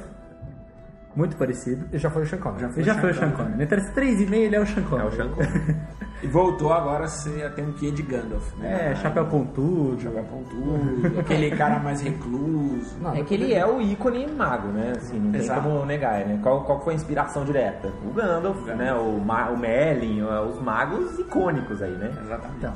[1.17, 1.87] Muito parecido.
[1.93, 2.65] E já foi o Sean Connery.
[2.75, 3.63] Ele já foi o Sean Connery.
[3.63, 5.07] Entre as 3,5 ele é o Sean Connery.
[5.07, 5.77] É o Sean Connery.
[6.25, 8.93] E voltou agora a, ser, a ter um quê de Gandalf, né?
[8.93, 10.01] É, chapéu pontudo.
[10.01, 12.97] Chapéu pontudo, aquele cara mais recluso.
[12.99, 14.95] Não, É que ele é o ícone mago, né?
[14.97, 15.61] Assim, não tem Exato.
[15.61, 16.41] como negar, né?
[16.43, 17.93] Qual, qual foi a inspiração direta?
[18.07, 18.95] O Gandalf, né?
[18.95, 22.11] O, Ma, o Merlin, os magos icônicos aí, né?
[22.25, 22.57] Exatamente.
[22.57, 22.73] Então,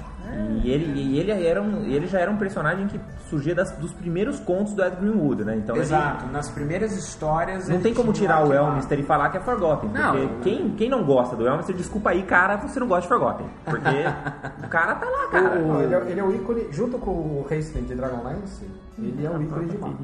[0.62, 3.92] E ele, e ele, era um, ele já era um personagem que surgia das- dos
[3.92, 5.56] primeiros contos do Ed Greenwood, né?
[5.56, 6.26] Então ele- Exato.
[6.28, 7.68] Nas primeiras histórias.
[7.68, 9.90] não ele tem como tirar o Elminster e falar que é Forgotten.
[9.90, 10.40] Não, porque não.
[10.40, 13.46] quem, quem não gosta do Elminster, desculpa aí, cara, você não gosta de Forgotten.
[13.64, 13.88] Porque
[14.64, 15.58] o cara tá lá, cara.
[15.60, 18.64] O- ele, é, ele é o ícone, junto com o Hastening de Dragonlance,
[18.98, 19.96] ele é o ícone de mago.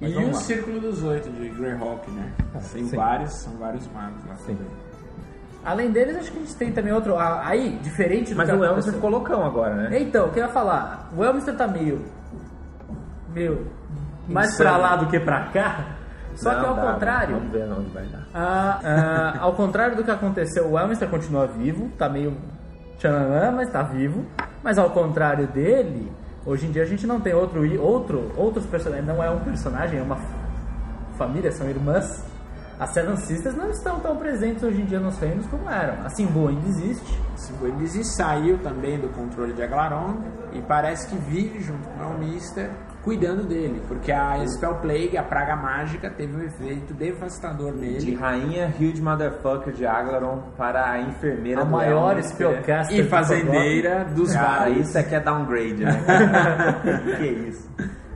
[0.00, 0.34] Mas E o lá.
[0.34, 2.32] Círculo dos Oito de Greyhawk, né?
[2.72, 2.96] Tem sim.
[2.96, 4.66] vários, são vários magos lá também.
[5.64, 7.16] Além deles, acho que a gente tem também outro.
[7.18, 8.92] Aí, diferente do Mas que o aconteceu.
[8.94, 10.00] ficou loucão agora, né?
[10.00, 11.10] Então, o que eu ia falar?
[11.16, 12.04] O Elminster tá meio.
[13.34, 13.66] meio.
[14.28, 14.68] mais Insano.
[14.70, 15.84] pra lá do que pra cá.
[16.34, 17.34] Só Não, que ao dá, contrário.
[17.36, 18.22] Vamos ver onde vai dar.
[18.34, 22.36] ah, ah, ao contrário do que aconteceu, o Elminster continua vivo, tá meio.
[22.96, 24.24] tchananã, mas tá vivo.
[24.62, 26.12] Mas ao contrário dele,
[26.46, 29.06] hoje em dia a gente não tem outro, outro outros personagens.
[29.06, 30.18] Não é um personagem, é uma
[31.16, 32.24] família, são irmãs.
[32.78, 36.04] As Seven Sisters não estão tão presentes hoje em dia nos reinos como eram.
[36.06, 37.20] A Simbu ainda existe.
[37.62, 40.18] Ele saiu também do controle de Aglaron
[40.52, 42.70] e parece que vive junto com o Elminster
[43.02, 48.14] cuidando dele, porque a Spell Plague, a praga mágica, teve um efeito devastador De nele.
[48.16, 52.34] rainha huge motherfucker de Aglaron para a enfermeira A do maior Elminster.
[52.34, 54.88] spellcaster E do fazendeira dos Cara, vales.
[54.88, 55.92] isso aqui é downgrade, né?
[57.18, 57.68] que isso?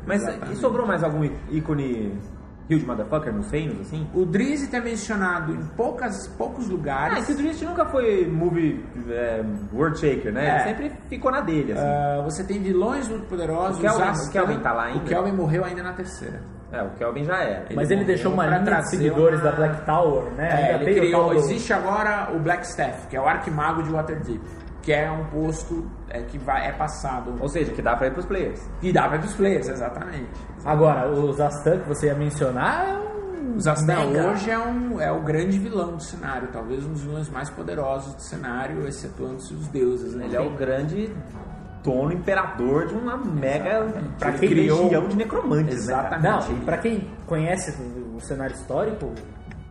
[0.06, 2.18] Mas e sobrou mais algum ícone
[2.70, 4.06] huge motherfucker nos reinos, assim?
[4.14, 7.16] O Drizzt é mencionado em poucas, poucos lugares.
[7.18, 10.46] Ah, é que o Drizzt nunca foi movie é, world shaker, né?
[10.48, 10.54] É.
[10.54, 11.82] Ele sempre ficou na dele, assim.
[11.84, 13.78] Ah, você tem vilões muito poderosos.
[13.78, 14.98] O Kelvin- Astan- o Kelvin tá lá ainda?
[15.00, 16.40] O Kelvin morreu ainda na terceira.
[16.72, 17.66] É, o Kelvin já era.
[17.74, 20.48] Mas ele deixou uma linha de seguidores uma- da Black Tower, né?
[20.48, 24.40] É, Ainda ele criou, do- existe agora o Blackstaff, que é o arquimago de Waterdeep,
[24.82, 27.34] que é um posto é, que vai, é passado.
[27.40, 28.60] Ou seja, que dá pra ir pros players.
[28.82, 30.28] E dá para os players, exatamente.
[30.64, 33.56] Agora, os Astan que você ia mencionar é um.
[33.56, 37.02] Os Astan mega- hoje é, um, é o grande vilão do cenário, talvez um dos
[37.02, 40.14] vilões mais poderosos do cenário, excetuando-se os deuses.
[40.14, 40.24] Né?
[40.26, 41.14] Ele é o grande
[41.84, 43.86] dono imperador de uma mega
[44.18, 45.66] Pra de quem legião criou- de necromantes.
[45.66, 45.72] né?
[45.94, 46.22] Exatamente.
[46.50, 49.12] Não, e pra quem conhece o, o cenário histórico,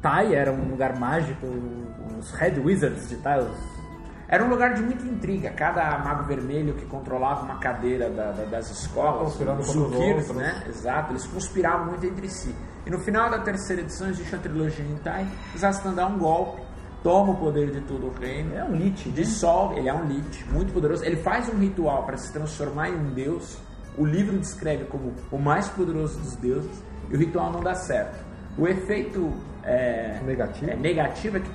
[0.02, 1.48] Tai era um lugar mágico,
[2.20, 3.81] os Red Wizards de Tai, os
[4.32, 5.50] Era um lugar de muita intriga.
[5.52, 10.30] Cada mago vermelho que controlava uma cadeira da- da- das escolas, Conspirando os outros.
[10.36, 10.64] né?
[10.70, 12.56] Exato, eles conspiravam muito entre si.
[12.86, 15.28] E no final da terceira edição existe a trilogia Hentai.
[15.58, 16.62] Zastan dá um golpe,
[17.04, 19.16] toma o poder de todo o reino, É um Lich, né?
[19.16, 19.78] dissolve.
[19.78, 21.04] Ele é um Lich, muito poderoso.
[21.04, 23.58] Ele faz um ritual para se transformar em um deus.
[23.98, 28.24] o livro descreve como o mais poderoso dos deuses e o ritual não dá certo.
[28.58, 29.30] O efeito
[29.66, 30.72] é, Negativo?
[30.72, 31.52] é, negativo é que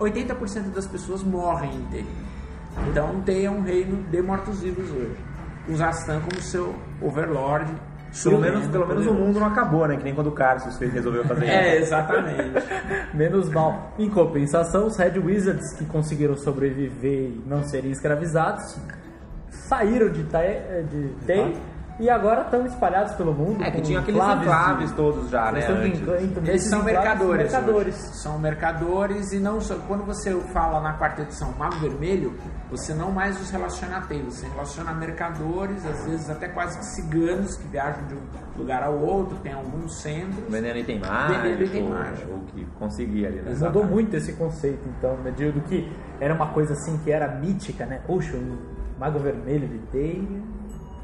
[0.00, 2.06] 80% das pessoas morrem em Tei.
[2.90, 5.16] Então Tei é um reino de mortos-vivos hoje.
[5.66, 7.70] Com Zastan como seu overlord.
[8.22, 9.96] Pelo menos, pelo menos o mundo não acabou, né?
[9.96, 11.86] Que nem quando o Carlos resolveu fazer É, isso.
[11.86, 12.50] exatamente.
[13.12, 13.92] Menos mal.
[13.98, 18.78] Em compensação, os Red Wizards que conseguiram sobreviver e não serem escravizados
[19.50, 20.22] saíram de
[21.26, 21.56] Tei
[21.98, 23.62] e agora estão espalhados pelo mundo.
[23.62, 25.60] É, que tinha aqueles enclaves de- todos já, né?
[25.86, 27.52] Em- em- Eles são mercadores.
[27.52, 27.94] mercadores.
[27.94, 28.16] hoje.
[28.18, 29.76] São mercadores e não só.
[29.86, 32.34] Quando você fala na quarta edição Mago Vermelho,
[32.70, 36.78] você não mais os relaciona a Tei, você relaciona a mercadores, às vezes até quase
[36.78, 38.20] que ciganos que viajam de um
[38.58, 40.44] lugar ao outro, tem alguns centros.
[40.48, 42.30] Vendendo item mágico, Vendendo item mágico.
[42.32, 43.54] ou que conseguia ali, né?
[43.58, 45.90] Mudou muito esse conceito, então, né, do que
[46.20, 48.00] era uma coisa assim que era mítica, né?
[48.06, 48.56] Puxa, um
[48.98, 50.42] mago vermelho de Tei.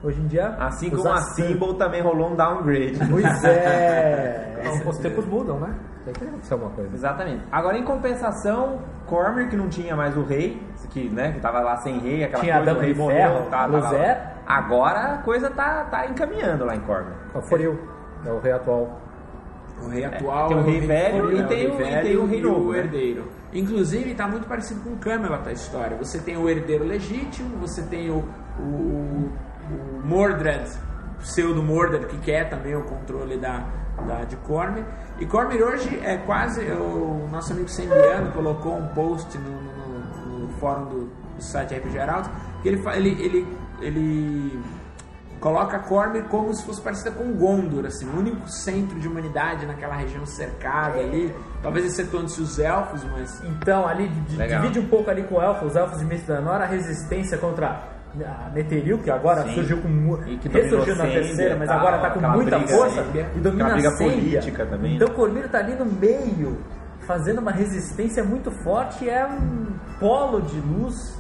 [0.02, 0.56] Hoje em dia.
[0.58, 2.98] Assim como a Symbol também rolou um downgrade.
[3.10, 4.60] Pois é.
[4.64, 5.74] Não, os tempos mudam, né?
[6.04, 6.94] Tem que acontecer alguma coisa.
[6.94, 7.44] Exatamente.
[7.50, 11.76] Agora, em compensação, Cormir, que não tinha mais o rei, que, né, que tava lá
[11.78, 14.32] sem rei, aquela Tinha coisa, Adão o rei de morreu, Ferro, tá, tava.
[14.46, 17.14] Agora a coisa tá, tá encaminhando lá em Cormir.
[17.34, 17.78] É o Foril,
[18.26, 19.00] é o rei atual.
[19.80, 22.16] O rei atual tem o é rei velho Foril, e é tem o- e tem
[22.16, 22.78] o rei novo, né?
[22.78, 23.28] herdeiro.
[23.52, 25.96] Inclusive, está muito parecido com Camelot a história.
[25.98, 28.24] Você tem o herdeiro legítimo, você tem o,
[28.58, 29.32] o, o, o
[30.02, 30.68] Mordred,
[31.20, 33.64] pseudo Mordred, que quer também o controle da,
[34.06, 34.84] da, de Cormir.
[35.18, 36.60] E Cormir hoje é quase.
[36.72, 41.04] O nosso amigo Sembiano colocou um post no, no- no fórum do,
[41.36, 42.28] do site RPG Heraldo,
[42.62, 44.62] que ele, ele, ele, ele
[45.40, 49.94] coloca Cormir como se fosse parecida com Gondor, assim, o único centro de humanidade naquela
[49.96, 51.32] região cercada ali.
[51.62, 54.60] Talvez excetuando-se os elfos, mas Então, ali Legal.
[54.62, 57.80] divide um pouco ali com elfos, os elfos de Mistranor, a resistência contra
[58.20, 59.54] a Netheril, que agora Sim.
[59.54, 59.88] surgiu com
[60.52, 63.04] ressurgiu na terceira, mas tal, agora tá com muita briga força
[63.34, 64.96] e domina a política também.
[64.96, 66.58] Então Cormir tá ali no meio,
[67.06, 69.66] fazendo uma resistência muito forte, é um
[69.98, 71.18] polo de luz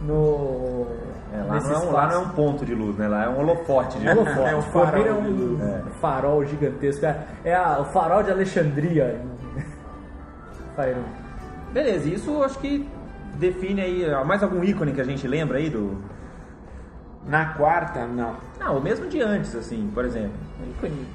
[0.00, 0.86] no
[1.32, 3.06] É, lá, não é um, lá não é um ponto de luz, né?
[3.06, 4.26] Lá é um holofote de É um luz.
[4.28, 4.48] holofote.
[4.50, 5.60] É um é farol de um luz.
[6.00, 7.06] farol gigantesco.
[7.06, 9.20] É, é a- o farol de Alexandria.
[11.72, 12.88] Beleza, isso eu acho que
[13.38, 15.96] define aí ó, mais algum ícone que a gente lembra aí do.
[17.26, 18.36] na quarta, não.
[18.58, 20.32] Não, o mesmo de antes, assim, por exemplo.
[20.76, 21.06] ícone.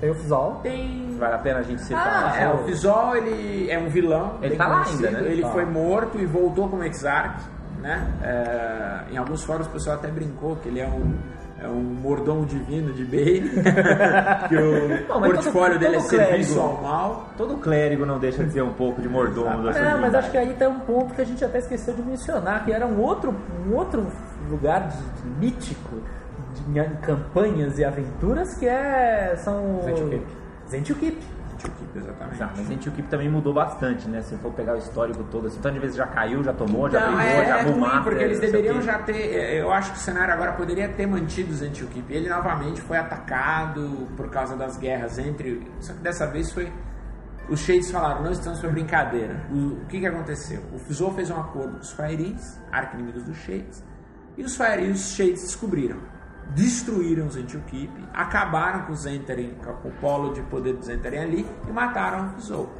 [0.00, 0.60] Tem o Fizol.
[0.62, 1.14] Tem.
[1.18, 2.32] Vale a pena a gente citar.
[2.34, 4.38] Ah, é, o Fizol ele é um vilão.
[4.40, 5.20] Ele tá lá ainda, né?
[5.30, 5.50] Ele Tá.
[5.50, 7.44] foi morto e voltou como Exarch,
[7.82, 8.10] né?
[8.22, 11.18] É, em alguns fóruns o pessoal até brincou que ele é um,
[11.62, 13.50] é um mordomo divino de Bane.
[14.48, 17.28] que o mas portfólio todo- dele é todo serviço clérigo- ao mal.
[17.36, 20.38] Todo clérigo não deixa de ser um pouco de mordomo da É, mas acho que
[20.38, 23.34] aí tem um ponto que a gente até esqueceu de mencionar, que era um outro,
[23.66, 24.06] um outro
[24.48, 25.96] lugar de, de mítico
[26.54, 29.80] de, em campanhas e aventuras que é são
[30.68, 31.18] Zentiukip.
[31.60, 31.98] Zentiukip.
[31.98, 32.42] Exatamente.
[32.42, 34.22] Ah, mas também mudou bastante, né?
[34.22, 37.16] Se for pegar o histórico todo, assim, tantas vezes já caiu, já tomou, já Não,
[37.16, 39.16] brigou, é, já é arrumou ruim, porque eles deveriam já ter.
[39.34, 42.10] é, Eu acho que o cenário agora poderia ter mantido os Antioquip.
[42.12, 45.66] Ele novamente foi atacado por causa das guerras entre.
[45.80, 46.72] Só que dessa vez foi.
[47.48, 49.44] Os Shades falaram: não estamos para brincadeira.
[49.50, 50.62] O, o que, que aconteceu?
[50.72, 53.82] O Fizou fez um acordo com os Fairis, arquinimidos dos Shades,
[54.38, 55.98] e os Fairis e os Shades descobriram.
[56.48, 61.46] Destruíram os Antioquip, acabaram com o Zenteren, com o polo de poder do Zenteren ali
[61.68, 62.72] e mataram o Fizou.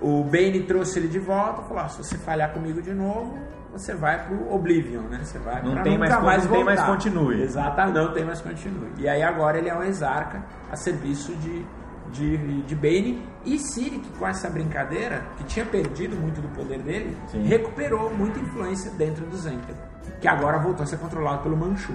[0.00, 3.38] O Bane trouxe ele de volta e falou: ah, se você falhar comigo de novo,
[3.72, 5.20] você vai pro Oblivion, né?
[5.22, 7.42] Você vai Não pra tem mais- mais não tem mais continue.
[7.42, 8.90] Exato, não tem mais continue.
[8.98, 11.64] E aí agora ele é um exarca a serviço de,
[12.10, 13.24] de, de Bane.
[13.44, 17.44] E Siri, que com essa brincadeira, que tinha perdido muito do poder dele, Sim.
[17.44, 19.74] recuperou muita influência dentro do Zenter.
[20.20, 21.92] Que agora voltou a ser controlado pelo Manchu.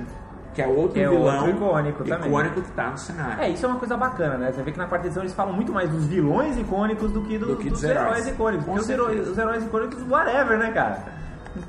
[0.54, 2.28] Que é outro é vilão outro icônico também.
[2.30, 3.41] icônico que tá no cenário.
[3.43, 4.52] É, isso é uma coisa bacana, né?
[4.52, 7.38] Você vê que na quarta edição eles falam muito mais dos vilões icônicos do que,
[7.38, 8.28] do- Do que dos dos heróis, heróis.
[8.28, 8.66] icônicos.
[8.66, 11.20] Porque os heróis, os heróis icônicos, whatever, né, cara?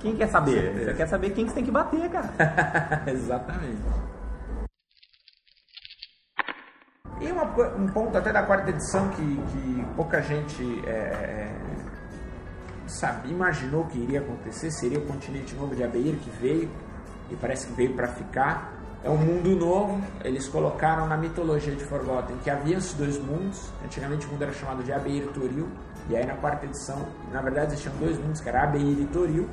[0.00, 0.72] Quem quer saber?
[0.84, 2.30] Você quer saber quem que você tem que bater, cara.
[3.06, 3.80] Exatamente.
[7.20, 7.44] E uma
[7.76, 9.22] um ponto até da quarta edição que,
[9.52, 11.50] que pouca gente é,
[12.86, 16.70] sabe, imaginou que iria acontecer seria o continente novo de Abeir que veio
[17.30, 18.72] e parece que veio para ficar.
[19.02, 20.00] É um mundo novo.
[20.24, 23.70] Eles colocaram na mitologia de Forgotten que havia esses dois mundos.
[23.84, 25.68] Antigamente o mundo era chamado de Abeir e Toril.
[26.08, 29.48] E aí na quarta edição, na verdade existiam dois mundos que era Abeir e Toril.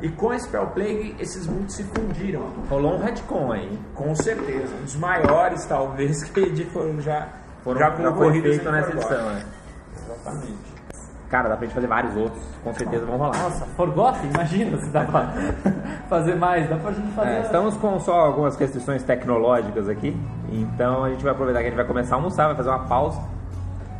[0.00, 2.42] E com a Spell Plague esses mundos se fundiram.
[2.68, 3.78] Rolou um retcon aí.
[3.94, 7.28] Com certeza, um dos maiores talvez que de- foram já
[7.64, 9.44] Foram já concorridos nessa edição, né?
[10.04, 10.75] Exatamente.
[11.28, 13.42] Cara, dá pra gente fazer vários outros, com certeza vão rolar.
[13.42, 15.32] Nossa, Forgotten, imagina se dá pra
[16.08, 17.30] fazer mais, dá pra gente fazer.
[17.30, 20.16] É, estamos com só algumas restrições tecnológicas aqui,
[20.50, 22.86] então a gente vai aproveitar que a gente vai começar a almoçar, vai fazer uma
[22.86, 23.20] pausa,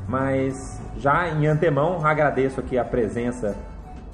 [0.08, 3.56] mas já em antemão agradeço aqui a presença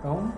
[0.00, 0.32] Então,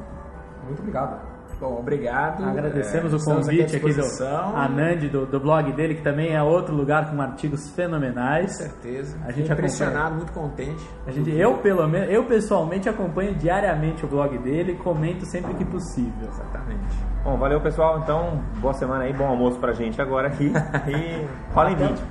[0.67, 1.34] muito obrigado.
[1.61, 2.45] Bom, obrigado.
[2.45, 4.57] Agradecemos É, o convite à aqui, do.
[4.57, 8.53] Anand, do, do blog dele, que também é outro lugar com artigos fenomenais.
[8.59, 9.17] Com certeza.
[9.25, 10.85] A gente impressionado, muito contente.
[11.07, 15.55] A gente, eu, pelo menos, eu pessoalmente acompanho diariamente o blog dele e comento sempre
[15.55, 16.29] que possível.
[16.29, 16.97] Exatamente.
[17.23, 20.53] Bom, valeu pessoal, então boa semana aí, bom almoço pra gente agora aqui
[20.89, 22.05] e rola em Até- vídeo.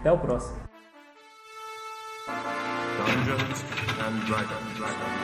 [0.00, 0.56] Até o próximo.
[2.98, 3.64] Dungeons
[3.98, 5.19] and Dragons.